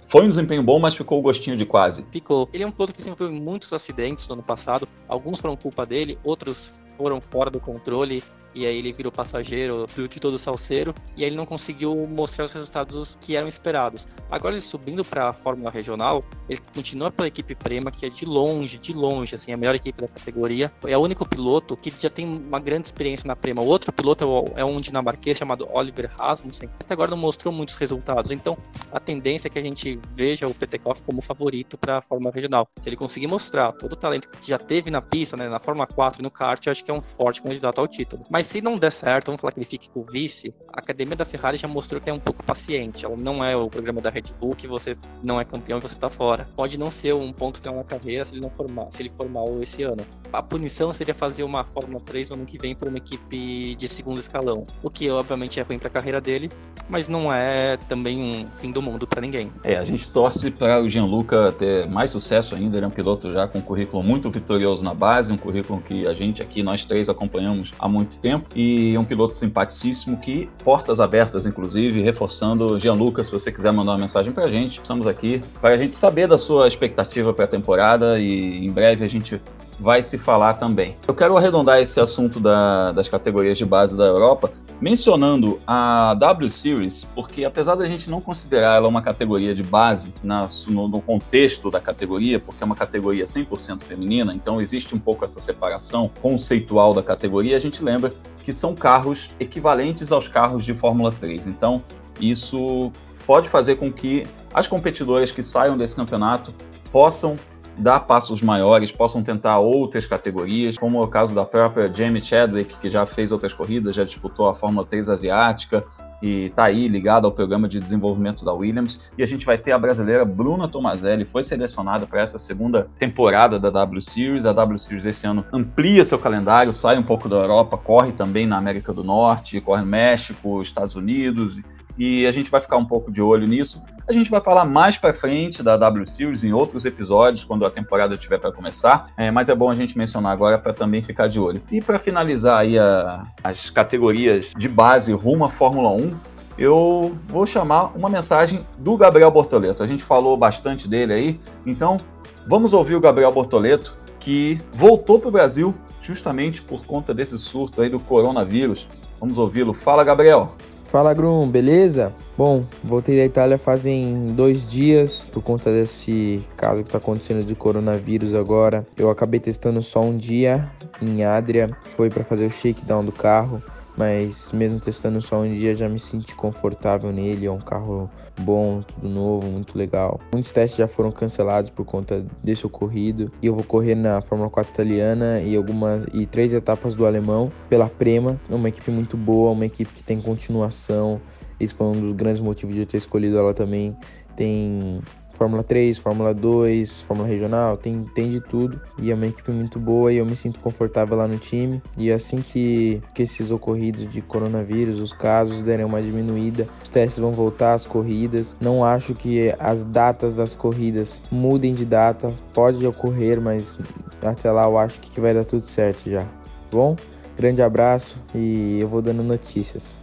foi 0.07 0.23
um 0.23 0.29
desempenho 0.29 0.63
bom, 0.63 0.79
mas 0.79 0.95
ficou 0.95 1.17
o 1.17 1.21
um 1.21 1.23
gostinho 1.23 1.55
de 1.55 1.65
quase. 1.65 2.05
Ficou. 2.11 2.49
Ele 2.53 2.63
é 2.63 2.67
um 2.67 2.71
produto 2.71 2.95
que 2.95 3.03
sofreu 3.03 3.31
muitos 3.31 3.71
acidentes 3.73 4.27
no 4.27 4.33
ano 4.33 4.43
passado, 4.43 4.87
alguns 5.07 5.39
foram 5.39 5.55
culpa 5.55 5.85
dele, 5.85 6.17
outros 6.23 6.85
foram 6.97 7.21
fora 7.21 7.49
do 7.49 7.59
controle 7.59 8.23
e 8.53 8.65
aí 8.65 8.77
ele 8.77 8.91
virou 8.91 9.11
passageiro 9.11 9.87
do 9.95 10.07
todo 10.07 10.37
salseiro 10.37 10.93
e 11.15 11.23
aí 11.23 11.29
ele 11.29 11.35
não 11.35 11.45
conseguiu 11.45 11.95
mostrar 12.07 12.45
os 12.45 12.51
resultados 12.51 13.17
que 13.19 13.35
eram 13.35 13.47
esperados. 13.47 14.07
Agora 14.29 14.55
ele 14.55 14.61
subindo 14.61 15.03
para 15.03 15.29
a 15.29 15.33
Fórmula 15.33 15.71
Regional, 15.71 16.23
ele 16.47 16.59
continua 16.73 17.11
pela 17.11 17.27
equipe 17.27 17.55
Prema, 17.55 17.91
que 17.91 18.05
é 18.05 18.09
de 18.09 18.25
longe, 18.25 18.77
de 18.77 18.93
longe, 18.93 19.35
assim, 19.35 19.51
a 19.51 19.57
melhor 19.57 19.75
equipe 19.75 20.01
da 20.01 20.07
categoria. 20.07 20.71
É 20.85 20.97
o 20.97 21.01
único 21.01 21.27
piloto 21.27 21.75
que 21.75 21.93
já 21.97 22.09
tem 22.09 22.25
uma 22.25 22.59
grande 22.59 22.87
experiência 22.87 23.27
na 23.27 23.35
Prema. 23.35 23.61
O 23.61 23.65
outro 23.65 23.91
piloto 23.91 24.23
é 24.55 24.63
um 24.63 24.79
dinamarquês 24.79 25.37
chamado 25.37 25.67
Oliver 25.71 26.11
Rasmussen, 26.17 26.69
que 26.69 26.75
até 26.83 26.93
agora 26.93 27.11
não 27.11 27.17
mostrou 27.17 27.53
muitos 27.53 27.75
resultados. 27.75 28.31
Então, 28.31 28.57
a 28.91 28.99
tendência 28.99 29.47
é 29.47 29.49
que 29.49 29.59
a 29.59 29.61
gente 29.61 29.99
veja 30.11 30.47
o 30.47 30.53
Petekoff 30.53 31.01
como 31.03 31.21
favorito 31.21 31.77
para 31.77 31.97
a 31.97 32.01
Fórmula 32.01 32.33
Regional. 32.33 32.67
Se 32.79 32.89
ele 32.89 32.95
conseguir 32.95 33.27
mostrar 33.27 33.71
todo 33.71 33.93
o 33.93 33.95
talento 33.95 34.29
que 34.29 34.47
já 34.47 34.57
teve 34.57 34.89
na 34.89 35.01
pista, 35.01 35.35
né, 35.37 35.47
na 35.49 35.59
Fórmula 35.59 35.87
4 35.87 36.21
e 36.21 36.23
no 36.23 36.31
kart, 36.31 36.65
eu 36.65 36.71
acho 36.71 36.83
que 36.83 36.91
é 36.91 36.93
um 36.93 37.01
forte 37.01 37.41
candidato 37.41 37.79
ao 37.79 37.87
título. 37.87 38.25
Mas 38.29 38.40
se 38.43 38.61
não 38.61 38.77
der 38.77 38.91
certo, 38.91 39.27
vamos 39.27 39.41
falar 39.41 39.51
que 39.51 39.59
ele 39.59 39.65
fique 39.65 39.89
com 39.89 40.01
o 40.01 40.03
vice, 40.03 40.53
a 40.71 40.79
academia 40.79 41.15
da 41.15 41.25
Ferrari 41.25 41.57
já 41.57 41.67
mostrou 41.67 41.99
que 41.99 42.09
é 42.09 42.13
um 42.13 42.19
pouco 42.19 42.43
paciente. 42.43 43.05
Ela 43.05 43.15
não 43.17 43.43
é 43.43 43.55
o 43.55 43.69
programa 43.69 44.01
da 44.01 44.09
Red 44.09 44.23
Bull 44.39 44.55
que 44.55 44.67
você 44.67 44.95
não 45.23 45.39
é 45.39 45.45
campeão 45.45 45.79
e 45.79 45.81
você 45.81 45.95
tá 45.95 46.09
fora. 46.09 46.47
Pode 46.55 46.77
não 46.77 46.89
ser 46.89 47.13
um 47.13 47.31
ponto 47.31 47.59
final 47.59 47.75
na 47.75 47.83
carreira 47.83 48.23
se 48.25 48.33
ele 48.33 48.41
não 48.41 48.49
formar, 48.49 48.87
se 48.91 49.01
ele 49.01 49.11
for 49.11 49.29
mal 49.29 49.61
esse 49.61 49.83
ano. 49.83 50.05
A 50.31 50.41
punição 50.41 50.93
seria 50.93 51.13
fazer 51.13 51.43
uma 51.43 51.65
Fórmula 51.65 51.99
3 52.05 52.29
no 52.29 52.37
ano 52.37 52.45
que 52.45 52.57
vem 52.57 52.73
para 52.73 52.87
uma 52.87 52.97
equipe 52.97 53.75
de 53.75 53.87
segundo 53.87 54.19
escalão. 54.19 54.65
O 54.81 54.89
que 54.89 55.09
obviamente 55.09 55.59
é 55.59 55.63
ruim 55.63 55.77
para 55.77 55.89
a 55.89 55.91
carreira 55.91 56.21
dele, 56.21 56.49
mas 56.89 57.09
não 57.09 57.33
é 57.33 57.77
também 57.89 58.21
um 58.21 58.47
fim 58.53 58.71
do 58.71 58.81
mundo 58.81 59.05
para 59.05 59.19
ninguém. 59.19 59.51
É, 59.63 59.77
a 59.77 59.83
gente 59.83 60.09
torce 60.09 60.49
para 60.49 60.81
o 60.81 60.87
Gianluca 60.87 61.51
ter 61.51 61.87
mais 61.87 62.11
sucesso 62.11 62.55
ainda. 62.55 62.77
Ele 62.77 62.85
é 62.85 62.87
um 62.87 62.91
piloto 62.91 63.31
já 63.33 63.45
com 63.45 63.59
um 63.59 63.61
currículo 63.61 64.01
muito 64.01 64.29
vitorioso 64.29 64.83
na 64.83 64.93
base, 64.93 65.33
um 65.33 65.37
currículo 65.37 65.81
que 65.81 66.07
a 66.07 66.13
gente 66.13 66.41
aqui, 66.41 66.63
nós 66.63 66.85
três, 66.85 67.09
acompanhamos 67.09 67.71
há 67.77 67.89
muito 67.89 68.17
tempo. 68.17 68.30
E 68.55 68.71
e 68.71 68.97
um 68.97 69.03
piloto 69.03 69.33
simpaticíssimo 69.35 70.17
que, 70.17 70.49
portas 70.63 70.99
abertas, 70.99 71.45
inclusive, 71.45 72.01
reforçando, 72.01 72.77
Gianluca, 72.79 73.23
se 73.23 73.31
você 73.31 73.51
quiser 73.51 73.71
mandar 73.71 73.93
uma 73.93 73.97
mensagem 73.97 74.33
pra 74.33 74.47
gente, 74.49 74.81
estamos 74.81 75.07
aqui. 75.07 75.41
Para 75.59 75.71
a 75.71 75.77
gente 75.77 75.95
saber 75.95 76.27
da 76.27 76.37
sua 76.37 76.67
expectativa 76.67 77.33
para 77.33 77.45
a 77.45 77.47
temporada 77.47 78.19
e 78.19 78.65
em 78.65 78.71
breve 78.71 79.03
a 79.05 79.07
gente 79.07 79.41
vai 79.81 80.03
se 80.03 80.15
falar 80.15 80.53
também. 80.53 80.95
Eu 81.07 81.15
quero 81.15 81.35
arredondar 81.35 81.79
esse 81.79 81.99
assunto 81.99 82.39
da, 82.39 82.91
das 82.91 83.09
categorias 83.09 83.57
de 83.57 83.65
base 83.65 83.97
da 83.97 84.03
Europa, 84.03 84.53
mencionando 84.79 85.59
a 85.65 86.13
W 86.19 86.51
Series, 86.51 87.03
porque 87.15 87.43
apesar 87.43 87.73
da 87.73 87.87
gente 87.87 88.07
não 88.07 88.21
considerar 88.21 88.75
ela 88.75 88.87
uma 88.87 89.01
categoria 89.01 89.55
de 89.55 89.63
base 89.63 90.13
na, 90.23 90.45
no, 90.67 90.87
no, 90.87 91.01
contexto 91.01 91.71
da 91.71 91.79
categoria, 91.79 92.39
porque 92.39 92.63
é 92.63 92.65
uma 92.65 92.75
categoria 92.75 93.23
100% 93.23 93.81
feminina, 93.81 94.35
então 94.35 94.61
existe 94.61 94.93
um 94.93 94.99
pouco 94.99 95.25
essa 95.25 95.39
separação 95.39 96.11
conceitual 96.21 96.93
da 96.93 97.01
categoria, 97.01 97.57
a 97.57 97.59
gente 97.59 97.83
lembra 97.83 98.13
que 98.43 98.53
são 98.53 98.75
carros 98.75 99.31
equivalentes 99.39 100.11
aos 100.11 100.27
carros 100.27 100.63
de 100.63 100.75
Fórmula 100.75 101.11
3. 101.11 101.47
Então, 101.47 101.81
isso 102.19 102.91
pode 103.25 103.49
fazer 103.49 103.75
com 103.75 103.91
que 103.91 104.27
as 104.53 104.67
competidoras 104.67 105.31
que 105.31 105.41
saiam 105.41 105.75
desse 105.75 105.95
campeonato 105.95 106.53
possam 106.91 107.37
dar 107.81 108.01
passos 108.01 108.41
maiores, 108.41 108.91
possam 108.91 109.23
tentar 109.23 109.57
outras 109.57 110.05
categorias, 110.05 110.77
como 110.77 110.99
é 110.99 111.03
o 111.03 111.07
caso 111.07 111.33
da 111.33 111.43
própria 111.43 111.91
Jamie 111.91 112.23
Chadwick, 112.23 112.77
que 112.77 112.89
já 112.89 113.05
fez 113.05 113.31
outras 113.31 113.53
corridas, 113.53 113.95
já 113.95 114.03
disputou 114.03 114.47
a 114.47 114.53
Fórmula 114.53 114.85
3 114.85 115.09
asiática, 115.09 115.83
e 116.21 116.45
está 116.45 116.65
aí 116.65 116.87
ligado 116.87 117.25
ao 117.25 117.31
programa 117.31 117.67
de 117.67 117.79
desenvolvimento 117.79 118.45
da 118.45 118.53
Williams. 118.53 119.11
E 119.17 119.23
a 119.23 119.25
gente 119.25 119.43
vai 119.43 119.57
ter 119.57 119.71
a 119.71 119.79
brasileira 119.79 120.23
Bruna 120.23 120.67
Tomazelli, 120.67 121.25
foi 121.25 121.41
selecionada 121.41 122.05
para 122.05 122.21
essa 122.21 122.37
segunda 122.37 122.87
temporada 122.99 123.59
da 123.59 123.71
W 123.71 124.01
Series. 124.01 124.45
A 124.45 124.53
W 124.53 124.77
Series 124.77 125.05
esse 125.05 125.25
ano 125.25 125.43
amplia 125.51 126.05
seu 126.05 126.19
calendário, 126.19 126.71
sai 126.73 126.97
um 126.99 127.03
pouco 127.03 127.27
da 127.27 127.37
Europa, 127.37 127.75
corre 127.75 128.11
também 128.11 128.45
na 128.45 128.57
América 128.57 128.93
do 128.93 129.03
Norte, 129.03 129.59
corre 129.59 129.81
no 129.81 129.87
México, 129.87 130.61
Estados 130.61 130.95
Unidos 130.95 131.59
e 131.97 132.25
a 132.25 132.31
gente 132.31 132.49
vai 132.49 132.61
ficar 132.61 132.77
um 132.77 132.85
pouco 132.85 133.11
de 133.11 133.21
olho 133.21 133.47
nisso. 133.47 133.81
A 134.07 134.13
gente 134.13 134.29
vai 134.29 134.41
falar 134.41 134.65
mais 134.65 134.97
para 134.97 135.13
frente 135.13 135.61
da 135.63 135.77
W 135.77 136.05
Series 136.05 136.43
em 136.43 136.53
outros 136.53 136.85
episódios, 136.85 137.43
quando 137.43 137.65
a 137.65 137.69
temporada 137.69 138.15
estiver 138.15 138.39
para 138.39 138.51
começar, 138.51 139.11
é, 139.17 139.31
mas 139.31 139.49
é 139.49 139.55
bom 139.55 139.69
a 139.69 139.75
gente 139.75 139.97
mencionar 139.97 140.31
agora 140.31 140.57
para 140.57 140.73
também 140.73 141.01
ficar 141.01 141.27
de 141.27 141.39
olho. 141.39 141.61
E 141.71 141.81
para 141.81 141.99
finalizar 141.99 142.59
aí 142.59 142.77
a, 142.77 143.27
as 143.43 143.69
categorias 143.69 144.51
de 144.57 144.67
base 144.67 145.13
rumo 145.13 145.45
à 145.45 145.49
Fórmula 145.49 145.89
1, 145.89 146.15
eu 146.57 147.17
vou 147.27 147.45
chamar 147.45 147.95
uma 147.95 148.09
mensagem 148.09 148.65
do 148.77 148.97
Gabriel 148.97 149.31
Bortoleto. 149.31 149.81
A 149.81 149.87
gente 149.87 150.03
falou 150.03 150.35
bastante 150.37 150.87
dele 150.87 151.13
aí, 151.13 151.39
então 151.65 151.99
vamos 152.47 152.73
ouvir 152.73 152.95
o 152.95 152.99
Gabriel 152.99 153.31
Bortoleto, 153.31 153.97
que 154.19 154.61
voltou 154.73 155.19
para 155.19 155.29
o 155.29 155.31
Brasil 155.31 155.73
justamente 155.99 156.61
por 156.61 156.85
conta 156.85 157.13
desse 157.13 157.37
surto 157.37 157.81
aí 157.81 157.89
do 157.89 157.99
coronavírus. 157.99 158.87
Vamos 159.19 159.37
ouvi-lo. 159.37 159.73
Fala, 159.73 160.03
Gabriel. 160.03 160.55
Fala 160.91 161.13
Grum, 161.13 161.49
beleza? 161.49 162.11
Bom, 162.37 162.65
voltei 162.83 163.15
da 163.15 163.23
Itália 163.23 163.57
fazem 163.57 164.33
dois 164.35 164.69
dias 164.69 165.29
por 165.31 165.41
conta 165.41 165.71
desse 165.71 166.45
caso 166.57 166.81
que 166.81 166.89
está 166.89 166.97
acontecendo 166.97 167.45
de 167.45 167.55
coronavírus 167.55 168.35
agora. 168.35 168.85
Eu 168.97 169.09
acabei 169.09 169.39
testando 169.39 169.81
só 169.81 170.01
um 170.01 170.17
dia 170.17 170.69
em 171.01 171.23
Adria, 171.23 171.71
foi 171.95 172.09
para 172.09 172.25
fazer 172.25 172.45
o 172.45 172.49
shakedown 172.49 173.05
do 173.05 173.11
carro 173.13 173.63
mas 174.01 174.51
mesmo 174.51 174.79
testando 174.79 175.21
só 175.21 175.41
um 175.41 175.53
dia 175.53 175.75
já 175.75 175.87
me 175.87 175.99
senti 175.99 176.33
confortável 176.33 177.11
nele. 177.11 177.45
É 177.45 177.51
um 177.51 177.59
carro 177.59 178.09
bom, 178.39 178.81
tudo 178.81 179.07
novo, 179.07 179.45
muito 179.45 179.77
legal. 179.77 180.19
Muitos 180.33 180.51
testes 180.51 180.79
já 180.79 180.87
foram 180.87 181.11
cancelados 181.11 181.69
por 181.69 181.85
conta 181.85 182.25
desse 182.43 182.65
ocorrido 182.65 183.31
e 183.43 183.45
eu 183.45 183.53
vou 183.53 183.63
correr 183.63 183.93
na 183.93 184.19
Fórmula 184.19 184.49
4 184.49 184.73
italiana 184.73 185.39
e 185.39 185.55
algumas 185.55 186.03
e 186.11 186.25
três 186.25 186.51
etapas 186.51 186.95
do 186.95 187.05
alemão 187.05 187.51
pela 187.69 187.87
Prema, 187.87 188.41
é 188.49 188.55
uma 188.55 188.69
equipe 188.69 188.89
muito 188.89 189.15
boa, 189.15 189.51
uma 189.51 189.67
equipe 189.67 189.93
que 189.93 190.03
tem 190.03 190.19
continuação. 190.19 191.21
Esse 191.59 191.75
foi 191.75 191.85
um 191.85 192.01
dos 192.01 192.13
grandes 192.13 192.41
motivos 192.41 192.73
de 192.73 192.81
eu 192.81 192.87
ter 192.87 192.97
escolhido 192.97 193.37
ela 193.37 193.53
também. 193.53 193.95
Tem 194.35 194.99
Fórmula 195.41 195.63
3, 195.63 195.97
Fórmula 195.97 196.35
2, 196.35 197.01
Fórmula 197.01 197.27
Regional, 197.27 197.75
tem, 197.75 198.03
tem 198.13 198.29
de 198.29 198.39
tudo. 198.39 198.79
E 198.99 199.09
é 199.09 199.15
uma 199.15 199.25
equipe 199.25 199.49
muito 199.49 199.79
boa 199.79 200.13
e 200.13 200.17
eu 200.17 200.25
me 200.25 200.35
sinto 200.35 200.59
confortável 200.59 201.17
lá 201.17 201.27
no 201.27 201.39
time. 201.39 201.81
E 201.97 202.11
assim 202.11 202.43
que, 202.43 203.01
que 203.15 203.23
esses 203.23 203.49
ocorridos 203.49 204.07
de 204.07 204.21
coronavírus, 204.21 204.99
os 204.99 205.11
casos 205.11 205.63
derem 205.63 205.83
uma 205.83 205.99
diminuída, 205.99 206.67
os 206.83 206.89
testes 206.89 207.17
vão 207.17 207.31
voltar, 207.31 207.73
as 207.73 207.87
corridas. 207.87 208.55
Não 208.61 208.85
acho 208.85 209.15
que 209.15 209.51
as 209.57 209.83
datas 209.83 210.35
das 210.35 210.55
corridas 210.55 211.19
mudem 211.31 211.73
de 211.73 211.85
data. 211.85 212.31
Pode 212.53 212.85
ocorrer, 212.85 213.41
mas 213.41 213.79
até 214.21 214.51
lá 214.51 214.65
eu 214.65 214.77
acho 214.77 214.99
que 214.99 215.19
vai 215.19 215.33
dar 215.33 215.43
tudo 215.43 215.63
certo 215.63 216.07
já. 216.07 216.23
Bom, 216.71 216.95
grande 217.35 217.63
abraço 217.63 218.21
e 218.35 218.77
eu 218.79 218.87
vou 218.87 219.01
dando 219.01 219.23
notícias. 219.23 220.00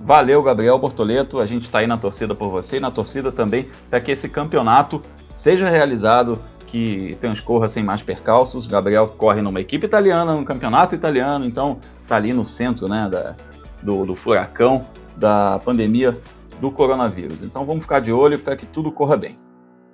Valeu, 0.00 0.42
Gabriel 0.42 0.78
Bortoleto. 0.78 1.40
A 1.40 1.46
gente 1.46 1.62
está 1.62 1.78
aí 1.78 1.86
na 1.86 1.96
torcida 1.96 2.34
por 2.34 2.50
você 2.50 2.76
e 2.76 2.80
na 2.80 2.90
torcida 2.90 3.32
também 3.32 3.68
para 3.88 4.00
que 4.00 4.10
esse 4.10 4.28
campeonato 4.28 5.02
seja 5.32 5.68
realizado, 5.68 6.38
que 6.66 7.16
transcorra 7.20 7.68
sem 7.68 7.82
mais 7.82 8.02
percalços. 8.02 8.66
Gabriel 8.66 9.08
corre 9.08 9.40
numa 9.40 9.60
equipe 9.60 9.86
italiana, 9.86 10.34
no 10.34 10.44
campeonato 10.44 10.94
italiano, 10.94 11.44
então 11.44 11.78
está 12.02 12.16
ali 12.16 12.32
no 12.32 12.44
centro 12.44 12.88
né, 12.88 13.08
da, 13.10 13.36
do, 13.82 14.04
do 14.04 14.16
furacão 14.16 14.86
da 15.16 15.58
pandemia 15.64 16.18
do 16.60 16.70
coronavírus. 16.70 17.42
Então 17.42 17.64
vamos 17.64 17.82
ficar 17.82 18.00
de 18.00 18.12
olho 18.12 18.38
para 18.38 18.56
que 18.56 18.66
tudo 18.66 18.90
corra 18.90 19.16
bem. 19.16 19.38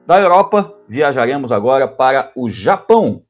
Da 0.07 0.21
Europa, 0.21 0.75
viajaremos 0.89 1.53
agora 1.53 1.87
para 1.87 2.33
o 2.35 2.49
Japão, 2.49 3.23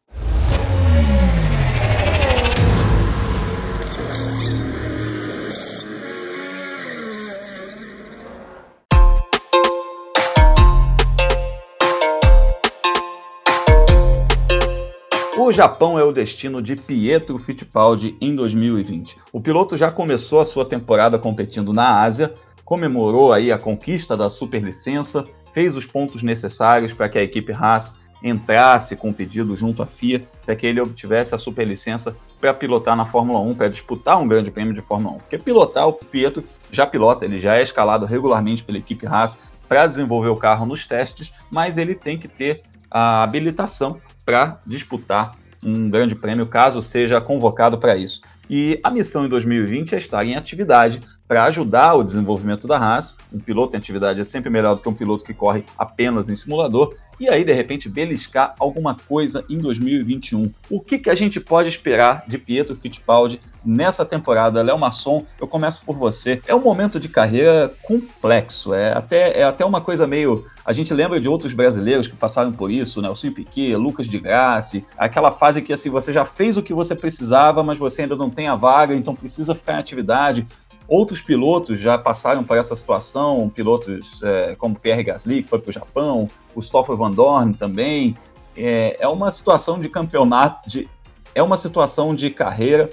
O 15.38 15.50
Japão 15.50 15.98
é 15.98 16.04
o 16.04 16.12
destino 16.12 16.60
de 16.60 16.76
Pietro 16.76 17.38
Fittipaldi 17.38 18.14
em 18.20 18.34
2020. 18.34 19.16
O 19.32 19.40
piloto 19.40 19.74
já 19.78 19.90
começou 19.90 20.40
a 20.40 20.44
sua 20.44 20.62
temporada 20.62 21.18
competindo 21.18 21.72
na 21.72 22.02
Ásia, 22.02 22.34
comemorou 22.66 23.32
aí 23.32 23.50
a 23.50 23.56
conquista 23.56 24.14
da 24.14 24.28
superlicença, 24.28 25.24
fez 25.54 25.74
os 25.74 25.86
pontos 25.86 26.22
necessários 26.22 26.92
para 26.92 27.08
que 27.08 27.18
a 27.18 27.22
equipe 27.22 27.50
Haas 27.50 28.10
entrasse 28.22 28.94
com 28.94 29.08
o 29.08 29.14
pedido 29.14 29.56
junto 29.56 29.82
à 29.82 29.86
FIA 29.86 30.20
para 30.44 30.54
que 30.54 30.66
ele 30.66 30.82
obtivesse 30.82 31.34
a 31.34 31.38
superlicença 31.38 32.14
para 32.38 32.52
pilotar 32.52 32.94
na 32.94 33.06
Fórmula 33.06 33.40
1, 33.40 33.54
para 33.54 33.68
disputar 33.68 34.20
um 34.20 34.28
grande 34.28 34.50
prêmio 34.50 34.74
de 34.74 34.82
Fórmula 34.82 35.16
1. 35.16 35.18
Porque 35.20 35.38
pilotar, 35.38 35.88
o 35.88 35.94
Pietro 35.94 36.44
já 36.70 36.86
pilota, 36.86 37.24
ele 37.24 37.38
já 37.38 37.56
é 37.56 37.62
escalado 37.62 38.04
regularmente 38.04 38.62
pela 38.62 38.76
equipe 38.76 39.06
Haas 39.06 39.38
para 39.66 39.86
desenvolver 39.86 40.28
o 40.28 40.36
carro 40.36 40.66
nos 40.66 40.86
testes, 40.86 41.32
mas 41.50 41.78
ele 41.78 41.94
tem 41.94 42.18
que 42.18 42.28
ter 42.28 42.60
a 42.90 43.22
habilitação 43.22 43.98
para 44.24 44.60
disputar 44.66 45.32
um 45.64 45.88
grande 45.88 46.14
prêmio, 46.14 46.46
caso 46.46 46.82
seja 46.82 47.20
convocado 47.20 47.78
para 47.78 47.96
isso. 47.96 48.20
E 48.54 48.78
a 48.84 48.90
missão 48.90 49.24
em 49.24 49.30
2020 49.30 49.94
é 49.94 49.96
estar 49.96 50.22
em 50.26 50.36
atividade 50.36 51.00
para 51.32 51.44
ajudar 51.44 51.94
o 51.94 52.02
desenvolvimento 52.02 52.66
da 52.66 52.76
Haas. 52.76 53.16
Um 53.32 53.40
piloto 53.40 53.74
em 53.74 53.78
atividade 53.78 54.20
é 54.20 54.24
sempre 54.24 54.50
melhor 54.50 54.74
do 54.74 54.82
que 54.82 54.88
um 54.90 54.92
piloto 54.92 55.24
que 55.24 55.32
corre 55.32 55.64
apenas 55.78 56.28
em 56.28 56.34
simulador. 56.34 56.94
E 57.18 57.26
aí, 57.26 57.42
de 57.42 57.52
repente, 57.52 57.88
beliscar 57.88 58.54
alguma 58.60 58.94
coisa 58.94 59.42
em 59.48 59.56
2021. 59.56 60.52
O 60.68 60.78
que, 60.78 60.98
que 60.98 61.08
a 61.08 61.14
gente 61.14 61.40
pode 61.40 61.70
esperar 61.70 62.24
de 62.28 62.36
Pietro 62.36 62.76
Fittipaldi 62.76 63.40
nessa 63.64 64.04
temporada? 64.04 64.60
Léo 64.60 64.78
Masson, 64.78 65.24
eu 65.40 65.48
começo 65.48 65.82
por 65.86 65.96
você. 65.96 66.42
É 66.46 66.54
um 66.54 66.60
momento 66.60 67.00
de 67.00 67.08
carreira 67.08 67.72
complexo. 67.82 68.74
É 68.74 68.92
até, 68.92 69.40
é 69.40 69.44
até 69.44 69.64
uma 69.64 69.80
coisa 69.80 70.06
meio. 70.06 70.44
A 70.66 70.72
gente 70.74 70.92
lembra 70.92 71.18
de 71.18 71.28
outros 71.28 71.54
brasileiros 71.54 72.06
que 72.06 72.14
passaram 72.14 72.52
por 72.52 72.70
isso, 72.70 73.00
né? 73.00 73.08
O 73.08 73.12
Nelson 73.12 73.32
Piquet, 73.32 73.74
Lucas 73.76 74.06
de 74.06 74.18
Graça, 74.18 74.82
aquela 74.98 75.32
fase 75.32 75.62
que 75.62 75.72
assim, 75.72 75.88
você 75.88 76.12
já 76.12 76.26
fez 76.26 76.58
o 76.58 76.62
que 76.62 76.74
você 76.74 76.94
precisava, 76.94 77.62
mas 77.62 77.78
você 77.78 78.02
ainda 78.02 78.16
não 78.16 78.28
tem 78.28 78.41
a 78.48 78.56
vaga, 78.56 78.94
então 78.94 79.14
precisa 79.14 79.54
ficar 79.54 79.74
em 79.74 79.78
atividade. 79.78 80.46
Outros 80.88 81.20
pilotos 81.20 81.78
já 81.78 81.96
passaram 81.96 82.44
por 82.44 82.56
essa 82.56 82.76
situação, 82.76 83.48
pilotos 83.48 84.22
é, 84.22 84.54
como 84.56 84.78
Pierre 84.78 85.02
Gasly, 85.02 85.42
que 85.42 85.48
foi 85.48 85.58
para 85.58 85.70
o 85.70 85.72
Japão, 85.72 86.28
o 86.54 86.60
Stoffel 86.60 86.96
Van 86.96 87.10
Dorn 87.10 87.54
também. 87.54 88.16
É, 88.56 88.96
é 89.00 89.08
uma 89.08 89.30
situação 89.30 89.80
de 89.80 89.88
campeonato, 89.88 90.68
de, 90.68 90.88
é 91.34 91.42
uma 91.42 91.56
situação 91.56 92.14
de 92.14 92.28
carreira 92.30 92.90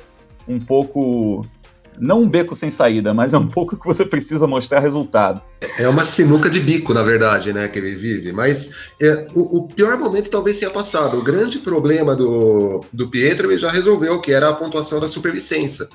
um 0.48 0.60
pouco 0.60 1.46
não 2.00 2.22
um 2.24 2.30
beco 2.30 2.56
sem 2.56 2.70
saída, 2.70 3.14
mas 3.14 3.34
é 3.34 3.38
um 3.38 3.48
pouco 3.48 3.78
que 3.78 3.86
você 3.86 4.06
precisa 4.06 4.48
mostrar 4.48 4.80
resultado. 4.80 5.42
É 5.78 5.88
uma 5.88 6.04
sinuca 6.04 6.50
de 6.50 6.60
bico, 6.60 6.94
na 6.94 7.04
verdade, 7.04 7.52
né, 7.52 7.68
que 7.68 7.80
ele 7.80 7.96
vive. 7.96 8.32
Mas 8.32 8.72
é, 9.02 9.28
o, 9.36 9.58
o, 9.58 9.68
pior 9.68 9.98
momento 9.98 10.30
talvez 10.30 10.60
tenha 10.60 10.72
passado. 10.72 11.18
O 11.18 11.24
grande 11.24 11.60
problema 11.60 12.16
do, 12.16 12.84
do 12.94 13.10
Pietro 13.10 13.52
ele 13.52 13.60
já 13.60 13.70
resolveu, 13.70 14.22
que 14.22 14.32
era 14.32 14.50
a 14.50 14.54
pontuação 14.54 15.00
da 15.00 15.08
superlicença. 15.08 15.90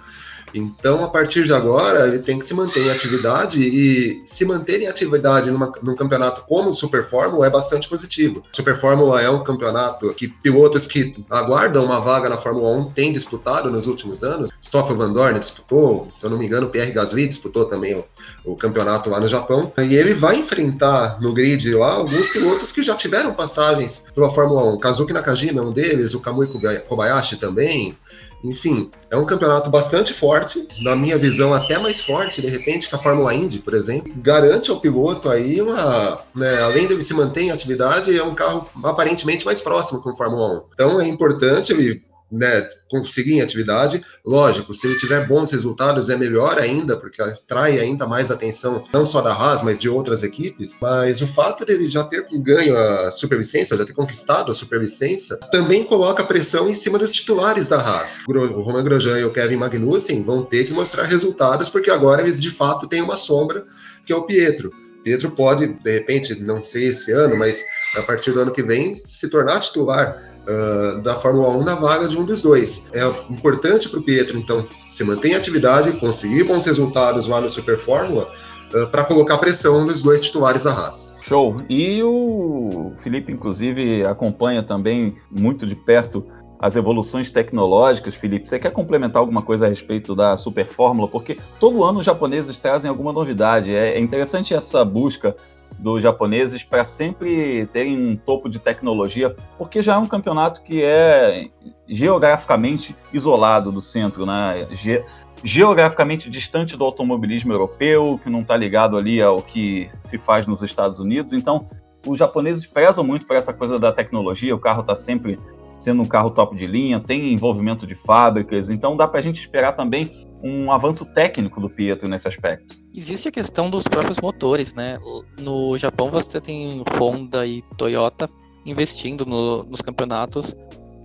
Então, 0.52 1.04
a 1.04 1.08
partir 1.08 1.44
de 1.44 1.52
agora, 1.52 2.06
ele 2.06 2.18
tem 2.18 2.38
que 2.38 2.44
se 2.44 2.54
manter 2.54 2.86
em 2.86 2.90
atividade 2.90 3.60
e 3.60 4.22
se 4.24 4.44
manter 4.44 4.80
em 4.80 4.86
atividade 4.86 5.50
numa, 5.50 5.72
num 5.82 5.94
campeonato 5.94 6.44
como 6.46 6.70
o 6.70 6.74
Super 6.74 7.08
Fórmula 7.08 7.46
é 7.46 7.50
bastante 7.50 7.88
positivo. 7.88 8.42
Super 8.52 8.78
Fórmula 8.78 9.20
é 9.20 9.30
um 9.30 9.42
campeonato 9.42 10.12
que 10.14 10.28
pilotos 10.28 10.86
que 10.86 11.14
aguardam 11.30 11.84
uma 11.84 12.00
vaga 12.00 12.28
na 12.28 12.36
Fórmula 12.36 12.70
1 12.78 12.90
têm 12.90 13.12
disputado 13.12 13.70
nos 13.70 13.86
últimos 13.86 14.22
anos. 14.22 14.50
Stoffel 14.62 14.96
Van 14.96 15.12
Dorn 15.12 15.38
disputou, 15.38 16.08
se 16.14 16.24
eu 16.24 16.30
não 16.30 16.38
me 16.38 16.46
engano, 16.46 16.66
o 16.66 16.70
Pierre 16.70 16.92
Gasly 16.92 17.26
disputou 17.26 17.66
também 17.66 17.94
o, 17.94 18.04
o 18.44 18.56
campeonato 18.56 19.10
lá 19.10 19.20
no 19.20 19.28
Japão. 19.28 19.72
E 19.78 19.94
ele 19.94 20.14
vai 20.14 20.36
enfrentar 20.36 21.20
no 21.20 21.32
grid 21.32 21.74
lá 21.74 21.94
alguns 21.94 22.28
pilotos 22.28 22.72
que 22.72 22.82
já 22.82 22.94
tiveram 22.94 23.32
passagens 23.34 24.02
pela 24.14 24.30
Fórmula 24.30 24.74
1. 24.74 24.78
Kazuki 24.78 25.12
Nakajima 25.12 25.60
é 25.60 25.64
um 25.64 25.72
deles, 25.72 26.14
o 26.14 26.20
Kamui 26.20 26.48
Kobayashi 26.88 27.36
também. 27.36 27.96
Enfim, 28.44 28.90
é 29.10 29.16
um 29.16 29.24
campeonato 29.24 29.70
bastante 29.70 30.12
forte, 30.12 30.68
na 30.82 30.94
minha 30.94 31.16
visão 31.16 31.54
até 31.54 31.78
mais 31.78 32.02
forte, 32.02 32.42
de 32.42 32.46
repente, 32.46 32.88
que 32.88 32.94
a 32.94 32.98
Fórmula 32.98 33.34
Indy, 33.34 33.58
por 33.60 33.72
exemplo. 33.72 34.12
Garante 34.16 34.70
ao 34.70 34.78
piloto 34.78 35.30
aí 35.30 35.62
uma, 35.62 36.20
né, 36.34 36.62
além 36.62 36.86
dele 36.86 37.02
se 37.02 37.14
manter 37.14 37.42
em 37.42 37.50
atividade, 37.50 38.16
é 38.16 38.22
um 38.22 38.34
carro 38.34 38.68
aparentemente 38.82 39.46
mais 39.46 39.62
próximo 39.62 40.02
com 40.02 40.10
o 40.10 40.16
Fórmula 40.16 40.58
1. 40.58 40.62
Então 40.74 41.00
é 41.00 41.08
importante 41.08 41.72
ele 41.72 42.02
né, 42.30 42.68
conseguir 42.90 43.34
em 43.34 43.40
atividade. 43.40 44.04
Lógico, 44.24 44.74
se 44.74 44.86
ele 44.86 44.96
tiver 44.96 45.26
bons 45.26 45.52
resultados 45.52 46.10
é 46.10 46.16
melhor 46.16 46.58
ainda, 46.58 46.96
porque 46.96 47.22
atrai 47.22 47.78
ainda 47.78 48.06
mais 48.06 48.30
atenção, 48.30 48.84
não 48.92 49.04
só 49.04 49.20
da 49.20 49.32
Haas, 49.32 49.62
mas 49.62 49.80
de 49.80 49.88
outras 49.88 50.22
equipes. 50.22 50.78
Mas 50.80 51.20
o 51.20 51.26
fato 51.26 51.64
dele 51.64 51.88
já 51.88 52.04
ter 52.04 52.26
ganho 52.32 52.76
a 52.76 53.10
supervicência, 53.10 53.76
já 53.76 53.84
ter 53.84 53.92
conquistado 53.92 54.50
a 54.50 54.54
supervicência, 54.54 55.36
também 55.50 55.84
coloca 55.84 56.24
pressão 56.24 56.68
em 56.68 56.74
cima 56.74 56.98
dos 56.98 57.12
titulares 57.12 57.68
da 57.68 57.80
Haas. 57.80 58.22
O 58.26 58.62
Roman 58.62 58.84
Grosjean 58.84 59.20
e 59.20 59.24
o 59.24 59.32
Kevin 59.32 59.56
Magnussen 59.56 60.22
vão 60.22 60.44
ter 60.44 60.64
que 60.64 60.72
mostrar 60.72 61.04
resultados, 61.04 61.68
porque 61.68 61.90
agora 61.90 62.22
eles 62.22 62.40
de 62.40 62.50
fato 62.50 62.88
têm 62.88 63.02
uma 63.02 63.16
sombra, 63.16 63.64
que 64.04 64.12
é 64.12 64.16
o 64.16 64.22
Pietro. 64.22 64.70
Pietro 65.04 65.30
pode, 65.30 65.66
de 65.66 65.92
repente, 65.92 66.34
não 66.40 66.64
sei 66.64 66.86
esse 66.86 67.12
ano, 67.12 67.36
mas 67.36 67.62
a 67.94 68.02
partir 68.02 68.32
do 68.32 68.40
ano 68.40 68.50
que 68.50 68.62
vem, 68.62 68.94
se 69.06 69.28
tornar 69.28 69.60
titular 69.60 70.33
uh, 70.44 71.02
da 71.02 71.14
Fórmula 71.16 71.48
1 71.50 71.64
na 71.64 71.74
vaga 71.74 72.08
de 72.08 72.16
um 72.18 72.24
dos 72.24 72.42
dois. 72.42 72.86
É 72.92 73.06
importante 73.30 73.88
para 73.88 74.00
o 74.00 74.02
Pietro, 74.02 74.38
então, 74.38 74.66
se 74.84 75.04
manter 75.04 75.28
em 75.28 75.34
atividade, 75.34 75.92
conseguir 75.98 76.44
bons 76.44 76.64
resultados 76.66 77.26
lá 77.26 77.40
no 77.40 77.50
Super 77.50 77.78
Fórmula, 77.78 78.30
uh, 78.74 78.88
para 78.88 79.04
colocar 79.04 79.38
pressão 79.38 79.84
nos 79.84 80.02
dois 80.02 80.22
titulares 80.24 80.64
da 80.64 80.72
raça. 80.72 81.14
Show. 81.20 81.56
E 81.68 82.02
o 82.02 82.92
Felipe, 82.98 83.32
inclusive, 83.32 84.04
acompanha 84.04 84.62
também 84.62 85.16
muito 85.30 85.66
de 85.66 85.74
perto 85.74 86.24
as 86.58 86.76
evoluções 86.76 87.30
tecnológicas, 87.30 88.14
Felipe. 88.14 88.48
Você 88.48 88.58
quer 88.58 88.70
complementar 88.70 89.20
alguma 89.20 89.42
coisa 89.42 89.66
a 89.66 89.68
respeito 89.68 90.14
da 90.14 90.34
Super 90.34 90.66
Fórmula? 90.66 91.06
Porque 91.06 91.36
todo 91.60 91.84
ano 91.84 91.98
os 91.98 92.06
japoneses 92.06 92.56
trazem 92.56 92.88
alguma 92.88 93.12
novidade. 93.12 93.74
É, 93.74 93.96
é 93.96 94.00
interessante 94.00 94.54
essa 94.54 94.82
busca 94.82 95.36
dos 95.78 96.02
japoneses 96.02 96.62
para 96.62 96.84
sempre 96.84 97.66
terem 97.66 97.98
um 97.98 98.16
topo 98.16 98.48
de 98.48 98.58
tecnologia, 98.58 99.34
porque 99.58 99.82
já 99.82 99.94
é 99.94 99.98
um 99.98 100.06
campeonato 100.06 100.62
que 100.62 100.82
é 100.82 101.48
geograficamente 101.86 102.96
isolado 103.12 103.70
do 103.70 103.80
centro, 103.80 104.24
né? 104.24 104.66
Ge 104.70 105.04
geograficamente 105.42 106.30
distante 106.30 106.74
do 106.74 106.84
automobilismo 106.84 107.52
europeu, 107.52 108.18
que 108.22 108.30
não 108.30 108.40
está 108.40 108.56
ligado 108.56 108.96
ali 108.96 109.20
ao 109.20 109.42
que 109.42 109.90
se 109.98 110.16
faz 110.16 110.46
nos 110.46 110.62
Estados 110.62 110.98
Unidos. 110.98 111.34
Então, 111.34 111.66
os 112.06 112.18
japoneses 112.18 112.64
prezam 112.64 113.04
muito 113.04 113.26
para 113.26 113.36
essa 113.36 113.52
coisa 113.52 113.78
da 113.78 113.92
tecnologia, 113.92 114.54
o 114.54 114.58
carro 114.58 114.80
está 114.80 114.96
sempre 114.96 115.38
sendo 115.72 116.02
um 116.02 116.06
carro 116.06 116.30
top 116.30 116.56
de 116.56 116.66
linha, 116.66 117.00
tem 117.00 117.32
envolvimento 117.32 117.86
de 117.86 117.94
fábricas, 117.94 118.70
então 118.70 118.96
dá 118.96 119.08
para 119.08 119.18
a 119.18 119.22
gente 119.22 119.40
esperar 119.40 119.72
também 119.72 120.26
um 120.44 120.70
avanço 120.70 121.06
técnico 121.06 121.58
do 121.58 121.70
Pietro 121.70 122.06
nesse 122.06 122.28
aspecto. 122.28 122.76
Existe 122.94 123.28
a 123.28 123.32
questão 123.32 123.70
dos 123.70 123.84
próprios 123.84 124.20
motores, 124.20 124.74
né? 124.74 124.98
No 125.40 125.78
Japão 125.78 126.10
você 126.10 126.38
tem 126.38 126.84
Honda 127.00 127.46
e 127.46 127.62
Toyota 127.78 128.28
investindo 128.66 129.24
no, 129.24 129.64
nos 129.64 129.80
campeonatos, 129.80 130.54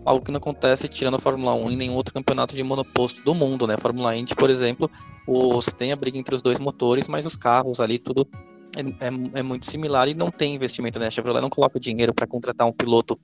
algo 0.05 0.23
que 0.23 0.31
não 0.31 0.37
acontece 0.39 0.89
tirando 0.89 1.15
a 1.15 1.19
Fórmula 1.19 1.53
1 1.53 1.71
em 1.71 1.75
nenhum 1.77 1.95
outro 1.95 2.13
campeonato 2.13 2.53
de 2.53 2.61
monoposto 2.63 3.23
do 3.23 3.33
mundo, 3.33 3.65
né? 3.65 3.77
Fórmula 3.77 4.15
Indy, 4.15 4.35
por 4.35 4.49
exemplo, 4.49 4.91
você 5.25 5.71
tem 5.71 5.93
a 5.93 5.95
briga 5.95 6.17
entre 6.17 6.35
os 6.35 6.41
dois 6.41 6.59
motores, 6.59 7.07
mas 7.07 7.25
os 7.25 7.37
carros 7.37 7.79
ali 7.79 7.97
tudo 7.97 8.27
é, 8.75 8.81
é, 8.81 9.39
é 9.39 9.43
muito 9.43 9.65
similar 9.65 10.09
e 10.09 10.13
não 10.13 10.29
tem 10.29 10.53
investimento, 10.53 10.99
né? 10.99 11.07
A 11.07 11.11
Chevrolet 11.11 11.41
não 11.41 11.49
coloca 11.49 11.79
dinheiro 11.79 12.13
para 12.13 12.27
contratar 12.27 12.67
um 12.67 12.73
piloto 12.73 13.17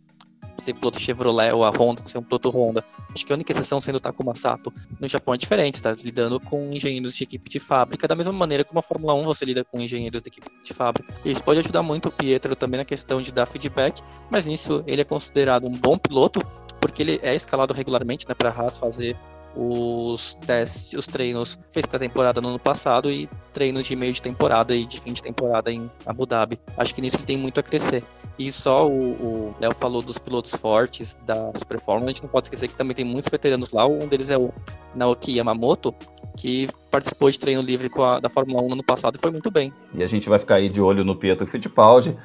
ser 0.58 0.74
piloto 0.74 1.00
Chevrolet 1.00 1.52
ou 1.52 1.64
a 1.64 1.70
Honda 1.70 2.02
ser 2.06 2.18
um 2.18 2.24
piloto 2.24 2.50
Honda. 2.50 2.84
Acho 3.14 3.26
que 3.26 3.32
a 3.32 3.36
única 3.36 3.52
exceção 3.52 3.80
sendo 3.80 3.96
o 3.96 4.00
Takuma 4.00 4.36
Sato 4.36 4.74
no 5.00 5.08
Japão 5.08 5.34
é 5.34 5.38
diferente, 5.38 5.76
está 5.76 5.92
lidando 5.92 6.40
com 6.40 6.72
engenheiros 6.72 7.16
de 7.16 7.24
equipe 7.24 7.50
de 7.50 7.60
fábrica, 7.60 8.08
da 8.08 8.16
mesma 8.16 8.34
maneira 8.34 8.64
que 8.64 8.72
uma 8.72 8.82
Fórmula 8.82 9.14
1 9.14 9.24
você 9.26 9.46
lida 9.46 9.64
com 9.64 9.80
engenheiros 9.80 10.22
de 10.22 10.30
equipe 10.30 10.48
de 10.64 10.74
fábrica. 10.74 11.14
Isso 11.24 11.44
pode 11.44 11.60
ajudar 11.60 11.82
muito 11.82 12.10
o 12.10 12.12
Pietro 12.12 12.56
também 12.56 12.78
na 12.80 12.86
questão 12.86 13.22
de 13.22 13.32
dar 13.32 13.46
feedback, 13.46 14.02
mas 14.30 14.46
nisso 14.46 14.84
ele 14.86 15.02
é 15.02 15.06
considerado 15.06 15.66
um 15.66 15.72
bom 15.72 15.98
piloto, 15.98 16.42
porque 16.80 17.02
ele 17.02 17.20
é 17.24 17.34
escalado 17.34 17.74
regularmente 17.74 18.28
né, 18.28 18.34
para 18.34 18.50
a 18.50 18.54
Haas 18.54 18.78
fazer 18.78 19.18
os 19.56 20.34
testes, 20.46 20.94
os 20.94 21.08
treinos 21.08 21.58
fez 21.70 21.86
para 21.86 21.98
temporada 21.98 22.42
no 22.42 22.50
ano 22.50 22.60
passado 22.60 23.10
e 23.10 23.30
treinos 23.54 23.86
de 23.86 23.96
meio 23.96 24.12
de 24.12 24.22
temporada 24.22 24.76
e 24.76 24.84
de 24.84 25.00
fim 25.00 25.14
de 25.14 25.24
temporada 25.24 25.72
em 25.72 25.90
Abu 26.06 26.26
Dhabi. 26.26 26.60
Acho 26.78 26.94
que 26.94 27.02
nisso 27.02 27.18
ele 27.18 27.26
tem 27.26 27.38
muito 27.38 27.60
a 27.60 27.64
crescer. 27.64 28.04
E 28.38 28.52
só 28.52 28.88
o 28.88 29.56
Léo 29.60 29.74
falou 29.74 30.02
dos 30.02 30.18
pilotos 30.18 30.54
fortes 30.56 31.18
da 31.26 31.52
Super 31.56 31.80
Fórmula, 31.80 32.12
a 32.12 32.14
gente 32.14 32.24
não 32.24 32.30
pode 32.30 32.48
esquecer 32.48 32.68
que 32.68 32.76
também 32.76 32.94
tem 32.94 33.06
muitos 33.06 33.30
veteranos 33.30 33.72
lá, 33.72 33.88
um 33.88 34.08
deles 34.08 34.30
é 34.30 34.38
o 34.38 34.52
Naoki 34.94 35.38
Yamamoto, 35.38 35.96
que 36.36 36.68
participou 36.92 37.32
de 37.32 37.40
treino 37.40 37.62
livre 37.62 37.90
a, 37.98 38.20
da 38.20 38.30
Fórmula 38.30 38.62
1 38.62 38.68
no 38.68 38.74
ano 38.74 38.84
passado 38.84 39.16
e 39.16 39.20
foi 39.20 39.32
muito 39.32 39.50
bem. 39.50 39.72
E 39.94 40.04
a 40.04 40.08
gente 40.08 40.28
vai 40.28 40.38
ficar 40.38 40.56
aí 40.56 40.68
de 40.68 40.82
olho 40.82 41.06
no 41.06 41.16
Pietro 41.16 41.48
Fittipaldi, 41.48 42.16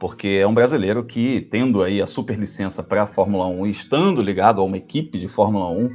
porque 0.00 0.38
é 0.40 0.46
um 0.46 0.54
brasileiro 0.54 1.04
que, 1.04 1.40
tendo 1.50 1.82
aí 1.82 2.00
a 2.00 2.06
super 2.06 2.38
licença 2.38 2.82
para 2.82 3.02
a 3.02 3.06
Fórmula 3.06 3.46
1 3.46 3.66
e 3.66 3.70
estando 3.70 4.22
ligado 4.22 4.60
a 4.60 4.64
uma 4.64 4.76
equipe 4.76 5.18
de 5.18 5.28
Fórmula 5.28 5.68
1, 5.70 5.90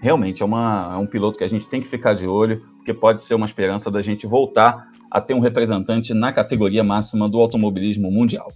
realmente 0.00 0.42
é, 0.42 0.46
uma, 0.46 0.92
é 0.94 0.96
um 0.96 1.06
piloto 1.06 1.38
que 1.38 1.44
a 1.44 1.48
gente 1.48 1.68
tem 1.68 1.80
que 1.80 1.86
ficar 1.86 2.14
de 2.14 2.26
olho, 2.26 2.62
porque 2.76 2.94
pode 2.94 3.20
ser 3.20 3.34
uma 3.34 3.46
esperança 3.46 3.90
da 3.90 4.00
gente 4.00 4.26
voltar 4.26 4.88
a 5.10 5.20
ter 5.20 5.34
um 5.34 5.40
representante 5.40 6.14
na 6.14 6.32
categoria 6.32 6.84
máxima 6.84 7.28
do 7.28 7.38
automobilismo 7.38 8.10
mundial. 8.10 8.52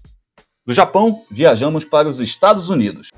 Do 0.64 0.72
Japão, 0.72 1.25
viajamos 1.29 1.85
para 1.85 2.09
os 2.09 2.20
Estados 2.20 2.68
Unidos. 2.70 3.09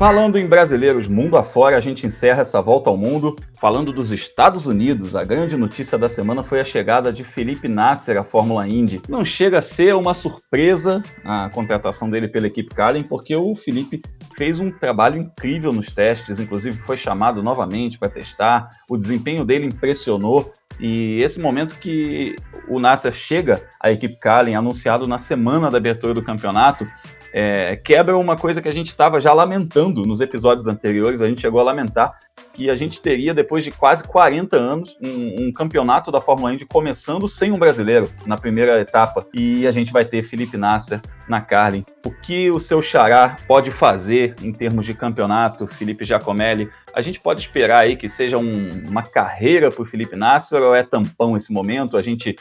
Falando 0.00 0.38
em 0.38 0.46
brasileiros 0.46 1.06
mundo 1.06 1.36
afora, 1.36 1.76
a 1.76 1.80
gente 1.80 2.06
encerra 2.06 2.40
essa 2.40 2.62
volta 2.62 2.88
ao 2.88 2.96
mundo 2.96 3.36
falando 3.60 3.92
dos 3.92 4.10
Estados 4.10 4.64
Unidos. 4.64 5.14
A 5.14 5.24
grande 5.24 5.58
notícia 5.58 5.98
da 5.98 6.08
semana 6.08 6.42
foi 6.42 6.58
a 6.58 6.64
chegada 6.64 7.12
de 7.12 7.22
Felipe 7.22 7.68
Nasser 7.68 8.18
à 8.18 8.24
Fórmula 8.24 8.66
Indy. 8.66 9.02
Não 9.10 9.26
chega 9.26 9.58
a 9.58 9.62
ser 9.62 9.94
uma 9.94 10.14
surpresa 10.14 11.02
a 11.22 11.50
contratação 11.50 12.08
dele 12.08 12.28
pela 12.28 12.46
equipe 12.46 12.74
Carlin, 12.74 13.02
porque 13.02 13.36
o 13.36 13.54
Felipe 13.54 14.00
fez 14.34 14.58
um 14.58 14.70
trabalho 14.70 15.20
incrível 15.20 15.70
nos 15.70 15.88
testes, 15.88 16.38
inclusive 16.38 16.78
foi 16.78 16.96
chamado 16.96 17.42
novamente 17.42 17.98
para 17.98 18.08
testar. 18.08 18.70
O 18.88 18.96
desempenho 18.96 19.44
dele 19.44 19.66
impressionou. 19.66 20.50
E 20.80 21.20
esse 21.22 21.38
momento 21.38 21.78
que 21.78 22.36
o 22.66 22.80
Nasser 22.80 23.12
chega 23.12 23.62
à 23.78 23.90
equipe 23.90 24.18
Carlin, 24.18 24.54
anunciado 24.54 25.06
na 25.06 25.18
semana 25.18 25.70
da 25.70 25.76
abertura 25.76 26.14
do 26.14 26.22
campeonato, 26.22 26.86
é, 27.32 27.76
quebra 27.76 28.16
uma 28.16 28.36
coisa 28.36 28.60
que 28.60 28.68
a 28.68 28.72
gente 28.72 28.88
estava 28.88 29.20
já 29.20 29.32
lamentando 29.32 30.04
nos 30.04 30.20
episódios 30.20 30.66
anteriores, 30.66 31.20
a 31.20 31.28
gente 31.28 31.40
chegou 31.40 31.60
a 31.60 31.64
lamentar 31.64 32.12
que 32.52 32.68
a 32.68 32.76
gente 32.76 33.00
teria, 33.00 33.32
depois 33.32 33.64
de 33.64 33.70
quase 33.70 34.04
40 34.04 34.56
anos, 34.56 34.96
um, 35.00 35.46
um, 35.46 35.52
campeonato 35.52 36.10
da 36.10 36.20
Fórmula 36.20 36.52
Indy 36.52 36.66
começando 36.66 37.28
sem 37.28 37.52
um 37.52 37.58
brasileiro 37.58 38.10
na 38.26 38.36
primeira 38.36 38.80
etapa. 38.80 39.26
E 39.32 39.66
a 39.66 39.70
gente 39.70 39.92
vai 39.92 40.04
ter 40.04 40.22
Felipe 40.22 40.56
Nasser 40.56 41.00
na 41.28 41.40
Carlin. 41.40 41.84
O 42.04 42.10
que 42.10 42.50
o 42.50 42.58
seu 42.58 42.82
xará 42.82 43.36
pode 43.46 43.70
fazer 43.70 44.34
em 44.42 44.52
termos 44.52 44.84
de 44.84 44.94
campeonato, 44.94 45.66
Felipe 45.66 46.04
Giacomelli? 46.04 46.68
A 46.92 47.00
gente 47.00 47.20
pode 47.20 47.40
esperar 47.40 47.84
aí 47.84 47.96
que 47.96 48.08
seja 48.08 48.36
um, 48.36 48.68
uma 48.88 49.02
carreira 49.02 49.70
para 49.70 49.82
o 49.82 49.86
Felipe 49.86 50.16
Nasser 50.16 50.60
ou 50.60 50.74
é 50.74 50.82
tampão 50.82 51.36
esse 51.36 51.52
momento? 51.52 51.96
A 51.96 52.02
gente 52.02 52.36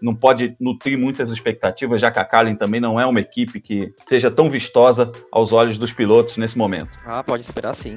não 0.00 0.14
pode 0.14 0.56
nutrir 0.60 0.98
muitas 0.98 1.30
expectativas, 1.30 2.00
já 2.00 2.10
que 2.10 2.18
a 2.18 2.24
Carlin 2.24 2.56
também 2.56 2.80
não 2.80 2.98
é 2.98 3.06
uma 3.06 3.20
equipe 3.20 3.60
que 3.60 3.92
seja 4.02 4.30
tão 4.30 4.50
vistosa 4.50 5.10
aos 5.30 5.52
olhos 5.52 5.78
dos 5.78 5.92
pilotos 5.92 6.36
nesse 6.36 6.56
momento. 6.56 6.90
Ah, 7.06 7.22
pode 7.22 7.42
esperar 7.42 7.74
sim. 7.74 7.96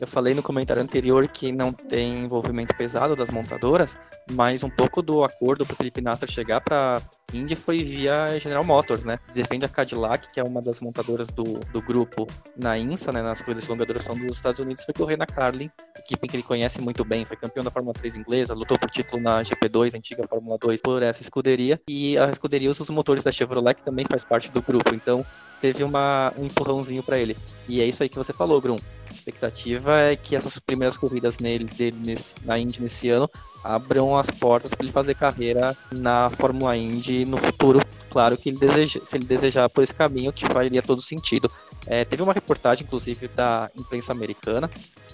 Eu 0.00 0.06
falei 0.06 0.32
no 0.32 0.42
comentário 0.42 0.80
anterior 0.80 1.26
que 1.26 1.50
não 1.50 1.72
tem 1.72 2.20
envolvimento 2.24 2.76
pesado 2.76 3.16
das 3.16 3.30
montadoras, 3.30 3.98
mas 4.30 4.62
um 4.62 4.70
pouco 4.70 5.02
do 5.02 5.24
acordo 5.24 5.66
para 5.66 5.74
Felipe 5.74 6.00
Nasser 6.00 6.30
chegar 6.30 6.60
para 6.60 7.02
Indy 7.32 7.56
foi 7.56 7.82
via 7.82 8.38
General 8.38 8.62
Motors, 8.62 9.02
né? 9.02 9.18
Defende 9.34 9.64
a 9.64 9.68
Cadillac, 9.68 10.32
que 10.32 10.38
é 10.38 10.44
uma 10.44 10.62
das 10.62 10.80
montadoras 10.80 11.28
do, 11.28 11.58
do 11.72 11.82
grupo 11.82 12.28
na 12.56 12.78
INSA, 12.78 13.10
né? 13.10 13.22
Nas 13.22 13.42
coisas 13.42 13.64
de 13.64 13.70
longa 13.70 13.84
duração 13.84 14.16
dos 14.16 14.36
Estados 14.36 14.60
Unidos, 14.60 14.84
foi 14.84 14.94
correr 14.94 15.16
na 15.16 15.26
Carlin, 15.26 15.68
equipe 16.08 16.26
que 16.26 16.36
ele 16.36 16.42
conhece 16.42 16.80
muito 16.80 17.04
bem, 17.04 17.24
foi 17.26 17.36
campeão 17.36 17.62
da 17.62 17.70
Fórmula 17.70 17.92
3 17.92 18.16
inglesa, 18.16 18.54
lutou 18.54 18.78
por 18.78 18.90
título 18.90 19.22
na 19.22 19.42
GP2, 19.42 19.94
antiga 19.94 20.26
Fórmula 20.26 20.56
2, 20.58 20.80
por 20.80 21.02
essa 21.02 21.20
escuderia, 21.20 21.78
e 21.86 22.16
a 22.16 22.30
escuderia 22.30 22.70
usa 22.70 22.82
os 22.82 22.90
motores 22.90 23.22
da 23.22 23.30
Chevrolet, 23.30 23.74
que 23.74 23.84
também 23.84 24.06
faz 24.06 24.24
parte 24.24 24.50
do 24.50 24.62
grupo, 24.62 24.94
então 24.94 25.24
teve 25.60 25.84
uma, 25.84 26.32
um 26.38 26.46
empurrãozinho 26.46 27.02
para 27.02 27.18
ele. 27.18 27.36
E 27.68 27.82
é 27.82 27.84
isso 27.84 28.02
aí 28.02 28.08
que 28.08 28.16
você 28.16 28.32
falou, 28.32 28.60
Grum. 28.60 28.78
A 29.10 29.12
expectativa 29.12 30.00
é 30.00 30.16
que 30.16 30.36
essas 30.36 30.58
primeiras 30.58 30.96
corridas 30.96 31.38
nele, 31.38 31.64
dele 31.64 31.96
nesse, 32.04 32.36
na 32.44 32.58
Indy 32.58 32.80
nesse 32.80 33.08
ano 33.08 33.28
abram 33.64 34.16
as 34.16 34.30
portas 34.30 34.74
para 34.74 34.84
ele 34.84 34.92
fazer 34.92 35.14
carreira 35.14 35.76
na 35.90 36.30
Fórmula 36.30 36.76
Indy 36.76 37.24
no 37.24 37.36
futuro. 37.36 37.80
Claro 38.08 38.36
que 38.36 38.50
ele 38.50 38.58
deseja, 38.58 39.00
se 39.02 39.16
ele 39.16 39.24
desejar 39.24 39.68
por 39.68 39.82
esse 39.82 39.94
caminho, 39.94 40.32
que 40.32 40.46
faria 40.46 40.80
todo 40.80 41.02
sentido. 41.02 41.50
É, 41.88 42.04
teve 42.04 42.22
uma 42.22 42.34
reportagem, 42.34 42.84
inclusive, 42.84 43.28
da 43.28 43.70
imprensa 43.76 44.12
americana, 44.12 44.68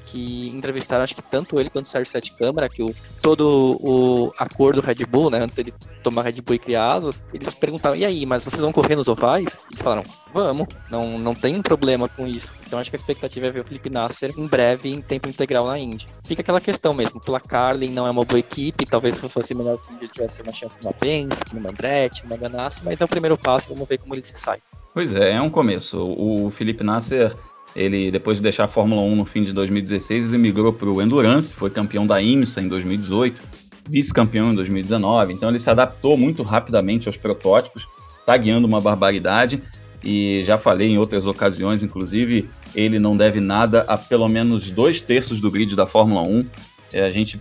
que 0.04 0.48
entrevistaram, 0.48 1.02
acho 1.02 1.14
que 1.14 1.22
tanto 1.22 1.58
ele 1.58 1.70
quanto 1.70 1.87
o 1.87 1.88
Sérgio 1.88 2.10
Sete 2.10 2.37
Câmara, 2.37 2.68
que 2.68 2.82
o, 2.82 2.94
todo 3.22 3.78
o 3.80 4.32
acordo 4.37 4.80
Red 4.80 5.06
Bull, 5.08 5.30
né, 5.30 5.38
antes 5.38 5.56
dele 5.56 5.72
tomar 6.02 6.22
Red 6.22 6.42
Bull 6.42 6.56
e 6.56 6.58
criar 6.58 6.92
asas, 6.92 7.22
eles 7.32 7.54
perguntaram, 7.54 7.96
e 7.96 8.04
aí, 8.04 8.26
mas 8.26 8.44
vocês 8.44 8.60
vão 8.60 8.72
correr 8.72 8.96
nos 8.96 9.08
ovais? 9.08 9.62
Eles 9.70 9.80
falaram, 9.80 10.04
vamos, 10.32 10.66
não, 10.90 11.18
não 11.18 11.34
tem 11.34 11.62
problema 11.62 12.08
com 12.08 12.26
isso. 12.26 12.52
Então 12.66 12.78
acho 12.78 12.90
que 12.90 12.96
a 12.96 12.98
expectativa 12.98 13.46
é 13.46 13.50
ver 13.50 13.60
o 13.60 13.64
Felipe 13.64 13.88
Nasser 13.88 14.32
em 14.37 14.46
breve 14.46 14.90
em 14.90 15.00
tempo 15.00 15.28
integral 15.28 15.66
na 15.66 15.78
Indy. 15.78 16.08
Fica 16.24 16.42
aquela 16.42 16.60
questão 16.60 16.92
mesmo, 16.92 17.20
pela 17.20 17.40
Carlin 17.40 17.90
não 17.90 18.06
é 18.06 18.10
uma 18.10 18.24
boa 18.24 18.38
equipe, 18.38 18.84
talvez 18.84 19.16
se 19.16 19.28
fosse 19.28 19.54
melhor 19.54 19.78
se 19.78 19.90
ele 19.92 20.08
tivesse 20.08 20.42
uma 20.42 20.52
chance 20.52 20.78
numa 20.82 20.92
Penske, 20.92 21.54
numa 21.54 21.70
Andretti, 21.70 22.24
numa 22.24 22.37
Ganassi, 22.37 22.82
mas 22.84 23.00
é 23.00 23.04
o 23.04 23.08
primeiro 23.08 23.38
passo, 23.38 23.68
vamos 23.70 23.88
ver 23.88 23.98
como 23.98 24.14
ele 24.14 24.22
se 24.22 24.37
sai. 24.37 24.60
Pois 24.94 25.12
é, 25.12 25.33
é 25.33 25.42
um 25.42 25.50
começo. 25.50 25.98
O 26.00 26.50
Felipe 26.52 26.85
Nasser 26.85 27.35
ele, 27.74 28.11
depois 28.12 28.37
de 28.37 28.42
deixar 28.44 28.64
a 28.64 28.68
Fórmula 28.68 29.02
1 29.02 29.16
no 29.16 29.26
fim 29.26 29.42
de 29.42 29.52
2016, 29.52 30.28
ele 30.28 30.38
migrou 30.38 30.72
para 30.72 30.88
o 30.88 31.02
Endurance, 31.02 31.52
foi 31.52 31.68
campeão 31.68 32.07
da 32.07 32.22
IMSA 32.22 32.61
em 32.61 32.68
2018, 32.68 33.42
vice-campeão 33.88 34.52
em 34.52 34.54
2019. 34.54 35.33
Então 35.33 35.48
ele 35.48 35.59
se 35.59 35.68
adaptou 35.68 36.16
muito 36.16 36.44
rapidamente 36.44 37.09
aos 37.09 37.16
protótipos, 37.16 37.88
está 38.20 38.37
guiando 38.37 38.68
uma 38.68 38.80
barbaridade. 38.80 39.61
E 40.04 40.42
já 40.44 40.59
falei 40.59 40.90
em 40.90 40.98
outras 40.98 41.26
ocasiões, 41.26 41.83
inclusive, 41.83 42.48
ele 42.74 42.98
não 42.98 43.16
deve 43.16 43.40
nada 43.40 43.85
a 43.88 43.96
pelo 43.96 44.28
menos 44.28 44.70
dois 44.70 45.00
terços 45.00 45.40
do 45.40 45.50
grid 45.50 45.74
da 45.74 45.87
Fórmula 45.87 46.22
1. 46.22 46.44
É, 46.92 47.07
a 47.07 47.11
gente 47.11 47.40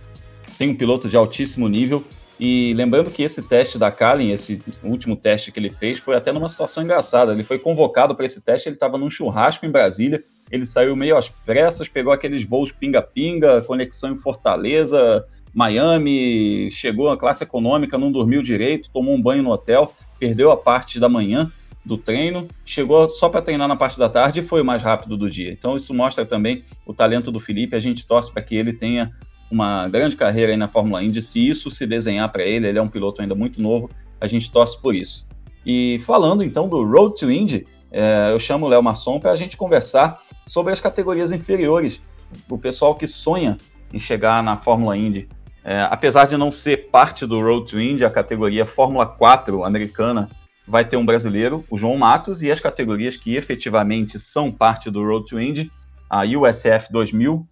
tem 0.58 0.70
um 0.70 0.74
piloto 0.74 1.08
de 1.08 1.16
altíssimo 1.16 1.68
nível 1.68 2.02
e 2.46 2.74
lembrando 2.74 3.10
que 3.10 3.22
esse 3.22 3.40
teste 3.48 3.78
da 3.78 3.90
Kalin, 3.90 4.30
esse 4.30 4.60
último 4.82 5.16
teste 5.16 5.50
que 5.50 5.58
ele 5.58 5.70
fez, 5.70 5.98
foi 5.98 6.14
até 6.14 6.30
numa 6.30 6.46
situação 6.46 6.82
engraçada. 6.82 7.32
Ele 7.32 7.42
foi 7.42 7.58
convocado 7.58 8.14
para 8.14 8.26
esse 8.26 8.42
teste, 8.42 8.68
ele 8.68 8.76
estava 8.76 8.98
num 8.98 9.08
churrasco 9.08 9.64
em 9.64 9.70
Brasília, 9.70 10.22
ele 10.50 10.66
saiu 10.66 10.94
meio 10.94 11.16
às 11.16 11.30
pressas, 11.30 11.88
pegou 11.88 12.12
aqueles 12.12 12.44
voos 12.44 12.70
pinga-pinga, 12.70 13.62
conexão 13.62 14.12
em 14.12 14.16
Fortaleza, 14.16 15.24
Miami, 15.54 16.68
chegou 16.70 17.08
na 17.08 17.16
classe 17.16 17.42
econômica, 17.42 17.96
não 17.96 18.12
dormiu 18.12 18.42
direito, 18.42 18.90
tomou 18.92 19.14
um 19.14 19.22
banho 19.22 19.42
no 19.42 19.50
hotel, 19.50 19.94
perdeu 20.18 20.50
a 20.50 20.56
parte 20.56 21.00
da 21.00 21.08
manhã 21.08 21.50
do 21.82 21.96
treino, 21.96 22.46
chegou 22.62 23.08
só 23.08 23.30
para 23.30 23.40
treinar 23.40 23.68
na 23.68 23.76
parte 23.76 23.98
da 23.98 24.10
tarde 24.10 24.40
e 24.40 24.42
foi 24.42 24.60
o 24.60 24.64
mais 24.66 24.82
rápido 24.82 25.16
do 25.16 25.30
dia. 25.30 25.50
Então 25.50 25.76
isso 25.76 25.94
mostra 25.94 26.26
também 26.26 26.62
o 26.84 26.92
talento 26.92 27.32
do 27.32 27.40
Felipe, 27.40 27.74
a 27.74 27.80
gente 27.80 28.06
torce 28.06 28.30
para 28.30 28.42
que 28.42 28.54
ele 28.54 28.74
tenha 28.74 29.10
uma 29.54 29.88
grande 29.88 30.16
carreira 30.16 30.52
aí 30.52 30.58
na 30.58 30.66
Fórmula 30.66 31.02
Indy. 31.02 31.22
Se 31.22 31.48
isso 31.48 31.70
se 31.70 31.86
desenhar 31.86 32.30
para 32.30 32.42
ele, 32.42 32.66
ele 32.66 32.78
é 32.78 32.82
um 32.82 32.88
piloto 32.88 33.22
ainda 33.22 33.34
muito 33.34 33.62
novo, 33.62 33.88
a 34.20 34.26
gente 34.26 34.50
torce 34.50 34.80
por 34.80 34.94
isso. 34.94 35.26
E 35.64 36.00
falando 36.04 36.42
então 36.42 36.68
do 36.68 36.84
Road 36.84 37.14
to 37.14 37.30
Indy, 37.30 37.66
é, 37.90 38.32
eu 38.32 38.38
chamo 38.40 38.66
o 38.66 38.68
Léo 38.68 38.82
Masson 38.82 39.20
para 39.20 39.30
a 39.30 39.36
gente 39.36 39.56
conversar 39.56 40.20
sobre 40.44 40.72
as 40.72 40.80
categorias 40.80 41.30
inferiores, 41.30 42.00
o 42.50 42.58
pessoal 42.58 42.96
que 42.96 43.06
sonha 43.06 43.56
em 43.92 44.00
chegar 44.00 44.42
na 44.42 44.56
Fórmula 44.56 44.96
Indy. 44.96 45.28
É, 45.62 45.82
apesar 45.82 46.26
de 46.26 46.36
não 46.36 46.50
ser 46.50 46.90
parte 46.90 47.24
do 47.24 47.40
Road 47.40 47.70
to 47.70 47.80
Indy, 47.80 48.04
a 48.04 48.10
categoria 48.10 48.66
Fórmula 48.66 49.06
4 49.06 49.64
americana 49.64 50.28
vai 50.66 50.84
ter 50.84 50.96
um 50.96 51.06
brasileiro, 51.06 51.64
o 51.70 51.78
João 51.78 51.96
Matos, 51.96 52.42
e 52.42 52.50
as 52.50 52.58
categorias 52.58 53.16
que 53.16 53.36
efetivamente 53.36 54.18
são 54.18 54.50
parte 54.50 54.90
do 54.90 55.04
Road 55.04 55.26
to 55.26 55.40
Indy, 55.40 55.70
a 56.10 56.22
USF 56.22 56.90
2000, 56.90 57.46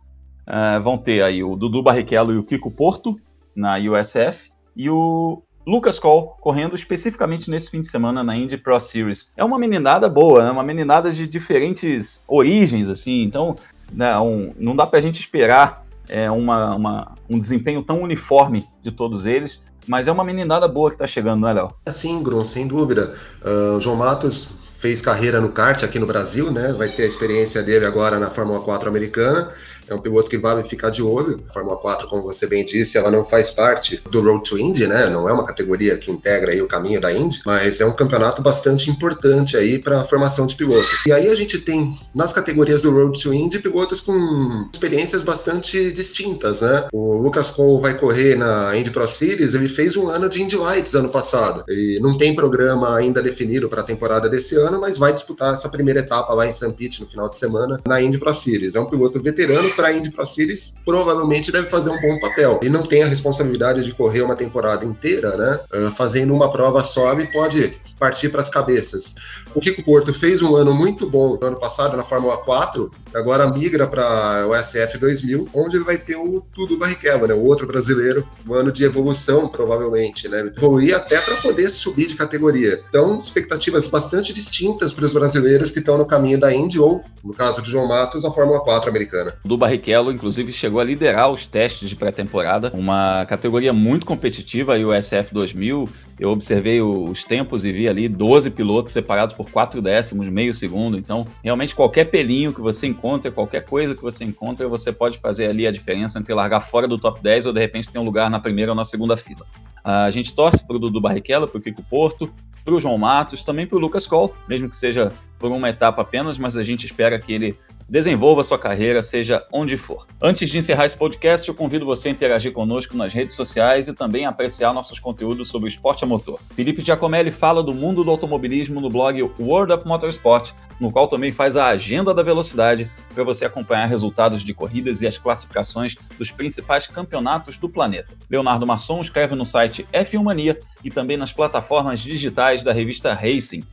Uh, 0.47 0.83
vão 0.83 0.99
ter 0.99 1.23
aí 1.23 1.43
o 1.43 1.57
Dudu 1.57 1.83
Barrichello 1.83 2.33
e 2.33 2.37
o 2.37 2.43
Kiko 2.43 2.71
Porto 2.71 3.19
na 3.55 3.77
USF 3.79 4.51
e 4.75 4.91
o 4.91 5.43
Lucas 5.67 5.99
Cole 5.99 6.31
correndo 6.41 6.75
especificamente 6.75 7.51
nesse 7.51 7.71
fim 7.71 7.81
de 7.81 7.87
semana 7.87 8.25
na 8.25 8.37
Indy 8.37 8.57
Pro 8.57 8.79
Series. 8.81 9.33
É 9.37 9.45
uma 9.45 9.59
meninada 9.59 10.09
boa, 10.09 10.45
né? 10.45 10.51
uma 10.51 10.63
meninada 10.63 11.13
de 11.13 11.27
diferentes 11.27 12.25
origens, 12.27 12.89
assim, 12.89 13.23
então 13.23 13.57
né, 13.93 14.19
um, 14.19 14.53
não 14.59 14.75
dá 14.75 14.87
para 14.87 14.99
a 14.99 15.03
gente 15.03 15.21
esperar 15.21 15.87
é, 16.09 16.31
uma, 16.31 16.75
uma, 16.75 17.15
um 17.31 17.39
desempenho 17.39 17.83
tão 17.83 18.03
uniforme 18.03 18.67
de 18.83 18.91
todos 18.91 19.25
eles, 19.27 19.61
mas 19.87 20.09
é 20.09 20.13
uma 20.13 20.25
meninada 20.25 20.67
boa 20.67 20.91
que 20.91 20.97
está 20.97 21.07
chegando, 21.07 21.47
né, 21.47 21.53
Léo? 21.53 21.73
Sim, 21.89 22.23
Grum, 22.23 22.45
sem 22.45 22.67
dúvida. 22.67 23.15
Uh, 23.45 23.81
João 23.81 23.97
Matos 23.97 24.49
fez 24.81 25.01
carreira 25.01 25.41
no 25.41 25.51
kart 25.51 25.83
aqui 25.85 25.99
no 25.99 26.07
Brasil, 26.07 26.51
né? 26.51 26.73
Vai 26.73 26.89
ter 26.89 27.05
a 27.05 27.07
experiência 27.07 27.63
dele 27.63 27.87
agora 27.87 28.19
na 28.19 28.31
Fórmula 28.31 28.61
4 28.61 28.89
americana 28.89 29.49
é 29.89 29.95
um 29.95 29.99
piloto 29.99 30.29
que 30.29 30.39
vale 30.39 30.63
ficar 30.63 30.91
de 30.91 31.03
olho. 31.03 31.43
A 31.49 31.53
Fórmula 31.53 31.77
4, 31.77 32.09
como 32.09 32.23
você 32.23 32.47
bem 32.47 32.65
disse, 32.65 32.99
ela 32.99 33.11
não 33.11 33.25
faz 33.25 33.51
parte 33.51 34.03
do 34.11 34.21
Road 34.21 34.49
to 34.49 34.59
Indy, 34.59 34.87
né? 34.87 35.09
Não 35.09 35.29
é 35.29 35.33
uma 35.33 35.45
categoria 35.45 35.97
que 35.99 36.11
integra 36.11 36.53
aí 36.53 36.63
o 36.63 36.69
caminho 36.69 37.01
da 37.01 37.13
Indy, 37.13 37.41
mas 37.45 37.81
é 37.81 37.87
um 37.87 37.93
campeonato 37.93 38.43
bastante 38.43 38.91
importante 38.91 39.57
aí 39.57 39.79
para 39.79 40.01
a 40.01 40.05
formação 40.05 40.47
de 40.47 40.57
pilotos. 40.57 41.05
E 41.07 41.13
aí 41.13 41.29
a 41.29 41.35
gente 41.35 41.59
tem 41.59 41.99
nas 42.15 42.33
categorias 42.33 42.83
do 42.83 42.91
Road 42.91 43.21
to 43.21 43.33
Indy 43.33 43.59
pilotos 43.59 44.01
com 44.01 44.69
experiências 44.73 45.23
bastante 45.23 45.93
distintas, 45.93 46.61
né? 46.61 46.87
O 46.93 47.19
Lucas 47.19 47.51
Cole 47.51 47.81
vai 47.83 47.99
correr 47.99 48.37
na 48.37 48.77
Indy 48.77 48.91
Pro 48.91 49.07
Series, 49.09 49.55
ele 49.55 49.69
fez 49.69 49.97
um 49.97 50.09
ano 50.09 50.29
de 50.29 50.43
Indy 50.43 50.57
Lights 50.57 50.95
ano 50.95 51.09
passado. 51.09 51.65
E 51.69 51.99
não 52.01 52.17
tem 52.17 52.35
programa 52.35 52.97
ainda 52.97 53.23
definido 53.23 53.69
para 53.69 53.83
a 53.83 53.85
temporada 53.85 54.29
desse 54.29 54.57
ano, 54.57 54.81
mas 54.81 54.99
vai 54.99 55.13
disputar 55.13 55.53
essa 55.53 55.69
primeira 55.69 56.01
etapa 56.01 56.33
lá 56.35 56.47
em 56.47 56.53
St. 56.53 56.73
Pete 56.73 57.01
no 57.01 57.09
final 57.09 57.29
de 57.29 57.37
semana 57.37 57.81
na 57.87 58.01
Indy 58.01 58.19
Pro 58.19 58.35
Series. 58.35 58.75
É 58.75 58.81
um 58.81 58.87
piloto 58.87 59.21
veterano 59.21 59.72
para 59.75 59.93
Indy 59.93 60.11
Pro 60.11 60.27
Series, 60.27 60.75
provavelmente 60.85 61.53
deve 61.53 61.69
fazer 61.69 61.91
um 61.91 62.01
bom 62.01 62.21
papel. 62.21 62.59
Ele 62.63 62.71
não 62.71 62.83
tem 62.83 63.03
a 63.03 63.07
responsabilidade 63.07 63.85
de 63.85 63.93
correr 63.93 64.23
uma 64.23 64.37
temporada 64.37 64.85
inteira, 64.85 65.37
né? 65.37 65.61
Uh, 65.73 65.91
fazendo 65.93 66.35
uma 66.35 66.51
prova 66.51 66.83
só, 66.83 67.19
e 67.19 67.27
pode 67.27 67.81
partir 67.99 68.29
para 68.31 68.41
as 68.41 68.49
cabeças. 68.49 69.15
O 69.55 69.61
Kiko 69.61 69.83
Porto 69.83 70.15
fez 70.15 70.41
um 70.41 70.57
ano 70.57 70.75
muito 70.75 71.09
bom 71.09 71.39
no 71.41 71.47
ano 71.47 71.61
passado 71.61 71.97
na 71.97 72.03
Fórmula 72.03 72.39
4, 72.39 72.91
agora 73.15 73.51
migra 73.51 73.87
para 73.87 74.47
o 74.49 74.55
SF 74.55 74.99
2000, 74.99 75.49
onde 75.53 75.79
vai 75.79 75.99
ter 75.99 76.17
o 76.17 76.41
Tudo 76.55 76.79
Barrichello, 76.79 77.27
né? 77.27 77.35
O 77.35 77.45
outro 77.45 77.67
brasileiro, 77.67 78.27
um 78.49 78.55
ano 78.55 78.73
de 78.73 78.85
evolução, 78.85 79.49
provavelmente, 79.49 80.27
né? 80.29 80.53
Evoluir 80.57 80.97
até 80.97 81.21
para 81.21 81.37
poder 81.37 81.71
subir 81.71 82.07
de 82.07 82.15
categoria. 82.15 82.83
Então, 82.89 83.19
expectativas 83.19 83.87
bastante 83.87 84.33
distintas 84.33 84.93
para 84.93 85.05
os 85.05 85.13
brasileiros 85.13 85.71
que 85.71 85.81
estão 85.81 85.99
no 85.99 86.07
caminho 86.07 86.41
da 86.41 86.55
Indy 86.55 86.79
ou, 86.79 87.05
no 87.23 87.35
caso 87.35 87.61
de 87.61 87.71
João 87.71 87.87
Matos, 87.87 88.25
a 88.25 88.31
Fórmula 88.31 88.61
4 88.61 88.89
americana. 88.89 89.35
Do 89.45 89.59
Barrichello, 89.59 90.11
inclusive, 90.11 90.53
chegou 90.53 90.81
a 90.81 90.85
liderar 90.85 91.31
os 91.31 91.47
testes 91.47 91.89
de 91.89 91.97
pré-temporada, 91.97 92.71
uma 92.75 93.27
categoria 93.27 93.73
muito 93.73 94.07
competitiva, 94.07 94.77
a 94.77 94.79
USF 94.79 95.33
2000. 95.33 95.89
Eu 96.19 96.31
observei 96.31 96.81
os 96.81 97.25
tempos 97.25 97.65
e 97.65 97.73
vi 97.73 97.89
ali 97.89 98.09
12 98.09 98.51
pilotos 98.51 98.93
separados 98.93 99.35
por 99.35 99.42
4 99.51 99.81
décimos, 99.81 100.29
meio 100.29 100.53
segundo. 100.55 100.97
Então, 100.97 101.27
realmente, 101.43 101.75
qualquer 101.75 102.05
pelinho 102.07 102.53
que 102.53 102.61
você 102.61 102.87
encontra, 102.87 103.31
qualquer 103.31 103.65
coisa 103.65 103.95
que 103.95 104.03
você 104.03 104.25
encontra, 104.25 104.69
você 104.69 104.93
pode 104.93 105.19
fazer 105.19 105.47
ali 105.47 105.67
a 105.67 105.71
diferença 105.71 106.19
entre 106.19 106.33
largar 106.35 106.61
fora 106.61 106.87
do 106.87 106.99
top 106.99 107.23
10 107.23 107.47
ou 107.47 107.53
de 107.53 107.61
repente 107.61 107.89
ter 107.89 107.99
um 107.99 108.05
lugar 108.05 108.31
na 108.31 108.39
primeira 108.39 108.73
ou 108.73 108.77
na 108.77 108.85
segunda 108.85 109.17
fila. 109.17 109.47
A 109.85 110.11
gente 110.11 110.35
torce 110.35 110.67
para 110.67 110.77
o 110.77 110.79
Dudu 110.79 111.01
Barrichello, 111.01 111.49
para 111.49 111.59
o 111.59 111.61
Kiko 111.61 111.83
Porto, 111.83 112.33
para 112.65 112.75
o 112.75 112.81
João 112.81 112.97
Matos, 112.97 113.43
também 113.43 113.67
para 113.67 113.77
o 113.77 113.81
Lucas 113.81 114.07
Cole, 114.07 114.33
mesmo 114.49 114.69
que 114.69 114.77
seja 114.77 115.13
por 115.39 115.51
uma 115.51 115.69
etapa 115.69 116.03
apenas, 116.03 116.39
mas 116.39 116.57
a 116.57 116.63
gente 116.63 116.87
espera 116.87 117.19
que 117.19 117.33
ele 117.33 117.59
desenvolva 117.89 118.45
sua 118.45 118.59
carreira, 118.59 119.03
seja 119.03 119.45
onde 119.53 119.77
for. 119.77 120.07
Antes 120.21 120.49
de 120.49 120.59
encerrar 120.59 120.87
esse 120.87 120.97
podcast, 120.97 121.49
eu 121.49 121.55
convido 121.55 121.85
você 121.85 122.09
a 122.09 122.13
interagir 122.13 122.53
conosco 122.53 122.97
nas 122.97 123.13
redes 123.13 123.37
sociais 123.37 123.89
e 123.89 123.95
também 123.95 124.27
apreciar 124.27 124.73
nossos 124.73 124.99
conteúdos 124.99 125.49
sobre 125.49 125.69
o 125.69 125.71
esporte 125.71 126.05
a 126.05 126.07
motor. 126.07 126.41
Felipe 126.55 126.83
Giacomelli 126.83 127.31
fala 127.31 127.63
do 127.63 127.75
mundo 127.75 128.05
do 128.05 128.11
automobilismo 128.11 128.81
no 128.81 128.89
blog 128.89 129.23
World 129.39 129.73
of 129.73 129.87
Motorsport, 129.87 130.53
no 130.81 130.91
qual 130.91 131.07
também 131.09 131.33
faz 131.33 131.57
a 131.57 131.69
agenda 131.69 132.15
da 132.15 132.23
velocidade 132.23 132.91
para 133.15 133.25
você 133.25 133.45
acompanhar 133.45 133.87
resultados 133.87 134.43
de 134.43 134.55
corridas 134.55 135.01
e 135.03 135.07
as 135.07 135.19
classificações 135.19 135.97
dos 136.19 136.31
principais 136.31 136.87
campeonatos 136.87 137.59
do 137.59 137.69
planeta. 137.69 138.15
Leonardo 138.31 138.67
Masson 138.67 139.01
escreve 139.01 139.35
no 139.35 139.45
site 139.45 139.87
F1 139.93 140.23
Mania 140.23 140.59
e 140.85 140.91
também 140.91 141.17
nas 141.17 141.33
plataformas 141.33 142.01
digitais 142.01 142.63
da 142.63 142.73
revista 142.73 143.13
Racing. 143.13 143.65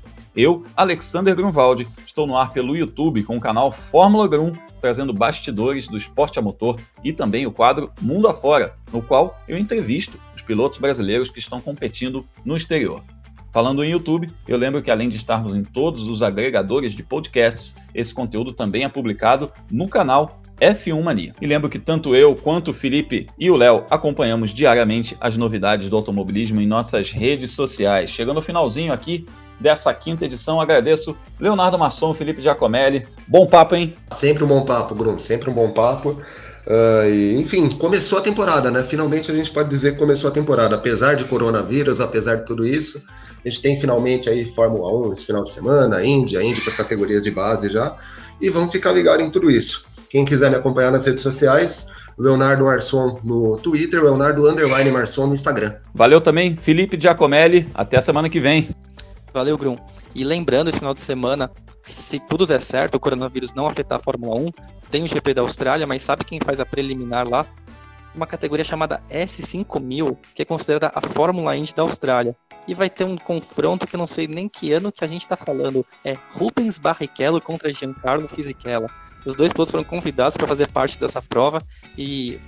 Eu, 0.41 0.63
Alexander 0.73 1.36
Grunwald, 1.36 1.86
estou 2.06 2.25
no 2.25 2.38
ar 2.38 2.54
pelo 2.54 2.73
YouTube 2.73 3.23
com 3.23 3.36
o 3.36 3.41
canal 3.41 3.73
Fórmula 3.73 4.25
Grum, 4.25 4.54
trazendo 4.80 5.12
bastidores 5.12 5.86
do 5.86 5.97
esporte 5.97 6.39
a 6.39 6.41
motor 6.41 6.80
e 7.04 7.12
também 7.12 7.45
o 7.45 7.52
quadro 7.52 7.91
Mundo 8.02 8.25
Afora, 8.25 8.73
no 8.89 9.02
qual 9.02 9.38
eu 9.49 9.58
entrevisto 9.58 10.17
os 10.34 10.41
pilotos 10.41 10.80
brasileiros 10.80 11.30
que 11.30 11.39
estão 11.39 11.60
competindo 11.60 12.25
no 12.45 12.56
exterior. 12.56 13.04
Falando 13.52 13.84
em 13.84 13.91
YouTube, 13.91 14.32
eu 14.47 14.58
lembro 14.58 14.82
que 14.82 14.89
além 14.89 15.10
de 15.10 15.17
estarmos 15.17 15.56
em 15.56 15.63
todos 15.65 16.08
os 16.08 16.23
agregadores 16.23 16.93
de 16.93 17.04
podcasts, 17.04 17.75
esse 17.93 18.13
conteúdo 18.13 18.54
também 18.54 18.86
é 18.86 18.88
publicado 18.88 19.52
no 19.69 19.89
canal 19.89 20.39
F1 20.62 21.04
Mania. 21.04 21.36
E 21.41 21.47
lembro 21.47 21.69
que 21.69 21.80
tanto 21.80 22.15
eu 22.15 22.34
quanto 22.34 22.71
o 22.71 22.73
Felipe 22.73 23.28
e 23.38 23.52
o 23.52 23.58
Léo 23.58 23.84
acompanhamos 23.89 24.52
diariamente 24.52 25.17
as 25.19 25.36
novidades 25.36 25.89
do 25.89 25.97
automobilismo 25.97 26.62
em 26.62 26.65
nossas 26.65 27.12
redes 27.12 27.52
sociais. 27.52 28.10
Chegando 28.10 28.38
ao 28.38 28.43
finalzinho 28.43 28.93
aqui, 28.93 29.25
dessa 29.60 29.93
quinta 29.93 30.26
edição. 30.26 30.62
Agradeço 30.62 31.15
Leonardo 31.39 31.78
Masson, 31.78 32.13
Felipe 32.13 32.41
Giacomelli. 32.41 33.06
Bom 33.28 33.45
papo, 33.45 33.76
hein? 33.76 33.95
Sempre 34.12 34.43
um 34.43 34.48
bom 34.48 34.63
papo, 34.63 34.95
Bruno. 34.95 35.19
Sempre 35.19 35.50
um 35.50 35.54
bom 35.54 35.72
papo. 35.72 36.19
Uh, 36.67 37.10
e, 37.10 37.36
enfim, 37.39 37.67
começou 37.69 38.19
a 38.19 38.22
temporada, 38.22 38.69
né? 38.69 38.84
Finalmente 38.84 39.32
a 39.32 39.34
gente 39.34 39.52
pode 39.52 39.69
dizer 39.69 39.93
que 39.93 39.98
começou 39.98 40.30
a 40.30 40.34
temporada. 40.34 40.76
Apesar 40.76 41.15
de 41.15 41.26
coronavírus, 41.26 42.00
apesar 42.00 42.36
de 42.36 42.45
tudo 42.45 42.65
isso, 42.65 43.04
A 43.43 43.50
gente 43.50 43.62
tem 43.62 43.80
finalmente 43.80 44.30
aí 44.30 44.45
Fórmula 44.45 45.08
1 45.08 45.13
esse 45.13 45.26
final 45.26 45.43
de 45.43 45.50
semana, 45.50 46.04
Índia, 46.04 46.43
Índia 46.43 46.62
com 46.63 46.69
as 46.69 46.76
categorias 46.76 47.24
de 47.24 47.32
base 47.32 47.69
já, 47.69 47.95
e 48.41 48.50
vamos 48.50 48.72
ficar 48.72 48.91
ligado 48.91 49.22
em 49.22 49.32
tudo 49.32 49.50
isso. 49.50 49.86
Quem 50.10 50.26
quiser 50.26 50.50
me 50.50 50.58
acompanhar 50.58 50.91
nas 50.91 51.06
redes 51.06 51.24
sociais, 51.24 51.88
Leonardo 52.17 52.65
Marçom 52.65 53.17
no 53.24 53.58
Twitter, 53.58 54.04
Leonardo 54.04 54.45
Underline 54.45 54.91
Marçom 54.91 55.28
no 55.28 55.34
Instagram. 55.34 55.76
Valeu 55.95 56.19
também, 56.19 56.56
Felipe 56.56 57.00
Giacomelli. 57.00 57.69
Até 57.74 57.98
a 57.98 58.02
semana 58.02 58.30
que 58.30 58.39
vem. 58.39 58.69
Valeu, 59.34 59.58
Grum. 59.58 59.78
E 60.15 60.24
lembrando, 60.24 60.70
esse 60.70 60.80
final 60.80 60.94
de 60.94 61.02
semana, 61.02 61.52
se 61.84 62.20
tudo 62.20 62.46
der 62.46 62.62
certo, 62.62 62.96
o 62.96 63.00
coronavírus 63.00 63.54
não 63.54 63.68
afetar 63.68 64.00
a 64.00 64.02
Fórmula 64.02 64.36
1, 64.36 64.50
tem 64.89 65.04
o 65.04 65.08
GP 65.08 65.34
da 65.34 65.42
Austrália, 65.42 65.86
mas 65.86 66.02
sabe 66.02 66.26
quem 66.26 66.39
faz 66.44 66.60
a 66.60 66.65
preliminar 66.65 67.28
lá? 67.30 67.46
Uma 68.13 68.26
categoria 68.26 68.65
chamada 68.65 69.02
S5000, 69.10 70.18
que 70.34 70.42
é 70.42 70.46
considerada 70.46 70.92
a 70.96 71.02
Fórmula 71.02 71.56
Indy 71.56 71.74
da 71.76 71.84
Austrália. 71.84 72.36
E 72.68 72.74
vai 72.74 72.89
ter 72.89 73.04
um 73.04 73.18
confronto 73.18 73.88
que 73.88 73.96
eu 73.96 74.00
não 74.00 74.08
sei 74.08 74.28
nem 74.28 74.48
que 74.48 74.74
ano 74.74 74.92
que 74.92 75.04
a 75.04 75.08
gente 75.08 75.22
está 75.22 75.38
falando. 75.38 75.86
É 76.04 76.18
Rubens 76.32 76.80
Barrichello 76.80 77.39
contra 77.39 77.72
Giancarlo 77.72 78.28
Fisichella. 78.28 78.89
Os 79.26 79.36
dois 79.36 79.52
pilotos 79.52 79.72
foram 79.72 79.84
convidados 79.84 80.38
para 80.38 80.48
fazer 80.48 80.68
parte 80.68 81.00
dessa 81.00 81.22
prova 81.22 81.62
e 81.98 82.40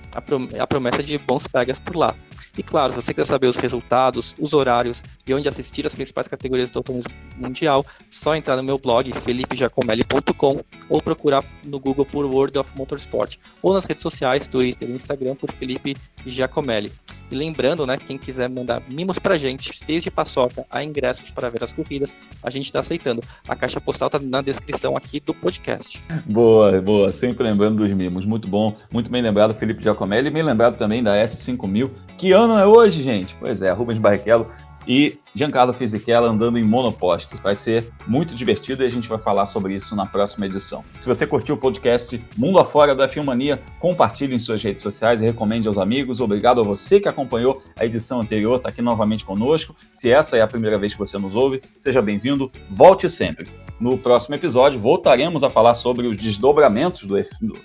a, 0.58 0.66
promessa 0.66 1.02
de 1.02 1.18
bons 1.18 1.46
pegas 1.46 1.78
por 1.78 1.96
lá. 1.96 2.14
E 2.56 2.62
claro, 2.62 2.92
se 2.92 3.00
você 3.00 3.14
quiser 3.14 3.26
saber 3.26 3.46
os 3.46 3.56
resultados, 3.56 4.34
os 4.38 4.52
horários 4.52 5.02
e 5.26 5.32
onde 5.32 5.48
assistir 5.48 5.86
as 5.86 5.94
principais 5.94 6.28
categorias 6.28 6.70
do 6.70 6.78
automobilismo 6.78 7.14
mundial, 7.36 7.84
só 8.10 8.36
entrar 8.36 8.56
no 8.56 8.62
meu 8.62 8.78
blog 8.78 9.10
felipejacomelli.com 9.10 10.62
ou 10.88 11.02
procurar 11.02 11.42
no 11.64 11.80
Google 11.80 12.04
por 12.04 12.26
World 12.26 12.58
of 12.58 12.76
Motorsport 12.76 13.36
ou 13.62 13.72
nas 13.72 13.86
redes 13.86 14.02
sociais, 14.02 14.46
Twitter 14.46 14.88
e 14.90 14.92
Instagram 14.92 15.34
por 15.34 15.50
Felipe 15.50 15.96
Giacomelli. 16.26 16.92
E 17.30 17.34
lembrando, 17.34 17.86
né, 17.86 17.96
quem 17.96 18.18
quiser 18.18 18.50
mandar 18.50 18.82
mimos 18.90 19.18
pra 19.18 19.38
gente, 19.38 19.82
desde 19.86 20.10
paçoca 20.10 20.66
a 20.70 20.84
ingressos 20.84 21.30
para 21.30 21.48
ver 21.48 21.64
as 21.64 21.72
corridas, 21.72 22.14
a 22.42 22.50
gente 22.50 22.66
está 22.66 22.80
aceitando. 22.80 23.22
A 23.48 23.56
caixa 23.56 23.80
postal 23.80 24.10
tá 24.10 24.18
na 24.18 24.42
descrição 24.42 24.94
aqui 24.94 25.18
do 25.18 25.32
podcast. 25.32 26.04
Boa, 26.26 26.61
boa. 26.80 27.10
Sempre 27.10 27.44
lembrando 27.44 27.76
dos 27.76 27.92
mimos. 27.92 28.24
Muito 28.24 28.46
bom. 28.48 28.74
Muito 28.90 29.10
bem 29.10 29.22
lembrado, 29.22 29.54
Felipe 29.54 29.82
Giacomelli. 29.82 30.30
Bem 30.30 30.42
lembrado 30.42 30.76
também 30.76 31.02
da 31.02 31.16
S5000. 31.16 31.90
Que 32.16 32.32
ano 32.32 32.58
é 32.58 32.66
hoje, 32.66 33.02
gente? 33.02 33.36
Pois 33.40 33.62
é, 33.62 33.70
Rubens 33.72 33.98
Barrichello 33.98 34.46
e 34.86 35.18
Giancarlo 35.34 35.72
Fisichella 35.72 36.28
andando 36.28 36.58
em 36.58 36.62
monopostos. 36.62 37.40
Vai 37.40 37.54
ser 37.54 37.90
muito 38.06 38.34
divertido 38.34 38.82
e 38.82 38.86
a 38.86 38.90
gente 38.90 39.08
vai 39.08 39.18
falar 39.18 39.46
sobre 39.46 39.74
isso 39.74 39.96
na 39.96 40.06
próxima 40.06 40.46
edição. 40.46 40.84
Se 41.00 41.08
você 41.08 41.26
curtiu 41.26 41.54
o 41.54 41.58
podcast 41.58 42.22
Mundo 42.36 42.58
Afora 42.58 42.94
da 42.94 43.08
Filmania, 43.08 43.60
compartilhe 43.80 44.34
em 44.34 44.38
suas 44.38 44.62
redes 44.62 44.82
sociais 44.82 45.22
e 45.22 45.24
recomende 45.24 45.68
aos 45.68 45.78
amigos. 45.78 46.20
Obrigado 46.20 46.60
a 46.60 46.64
você 46.64 47.00
que 47.00 47.08
acompanhou 47.08 47.62
a 47.76 47.84
edição 47.84 48.20
anterior, 48.20 48.56
está 48.56 48.68
aqui 48.68 48.82
novamente 48.82 49.24
conosco. 49.24 49.74
Se 49.90 50.12
essa 50.12 50.36
é 50.36 50.42
a 50.42 50.46
primeira 50.46 50.78
vez 50.78 50.92
que 50.92 50.98
você 50.98 51.16
nos 51.18 51.34
ouve, 51.34 51.62
seja 51.78 52.02
bem-vindo, 52.02 52.50
volte 52.70 53.08
sempre. 53.08 53.48
No 53.82 53.98
próximo 53.98 54.36
episódio, 54.36 54.78
voltaremos 54.78 55.42
a 55.42 55.50
falar 55.50 55.74
sobre 55.74 56.06
os 56.06 56.16
desdobramentos 56.16 57.02
do, 57.02 57.16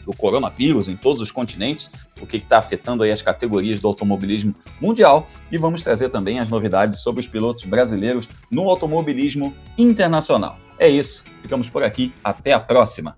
do 0.03 0.15
coronavírus 0.17 0.87
em 0.87 0.97
todos 0.97 1.21
os 1.21 1.29
continentes, 1.29 1.91
o 2.19 2.25
que 2.25 2.37
está 2.37 2.57
afetando 2.57 3.03
aí 3.03 3.11
as 3.11 3.21
categorias 3.21 3.79
do 3.79 3.87
automobilismo 3.87 4.55
mundial, 4.81 5.27
e 5.51 5.59
vamos 5.59 5.83
trazer 5.83 6.09
também 6.09 6.39
as 6.39 6.49
novidades 6.49 7.01
sobre 7.01 7.21
os 7.21 7.27
pilotos 7.27 7.65
brasileiros 7.65 8.27
no 8.49 8.67
automobilismo 8.67 9.53
internacional. 9.77 10.57
É 10.79 10.89
isso, 10.89 11.23
ficamos 11.43 11.69
por 11.69 11.83
aqui, 11.83 12.11
até 12.23 12.51
a 12.51 12.59
próxima! 12.59 13.15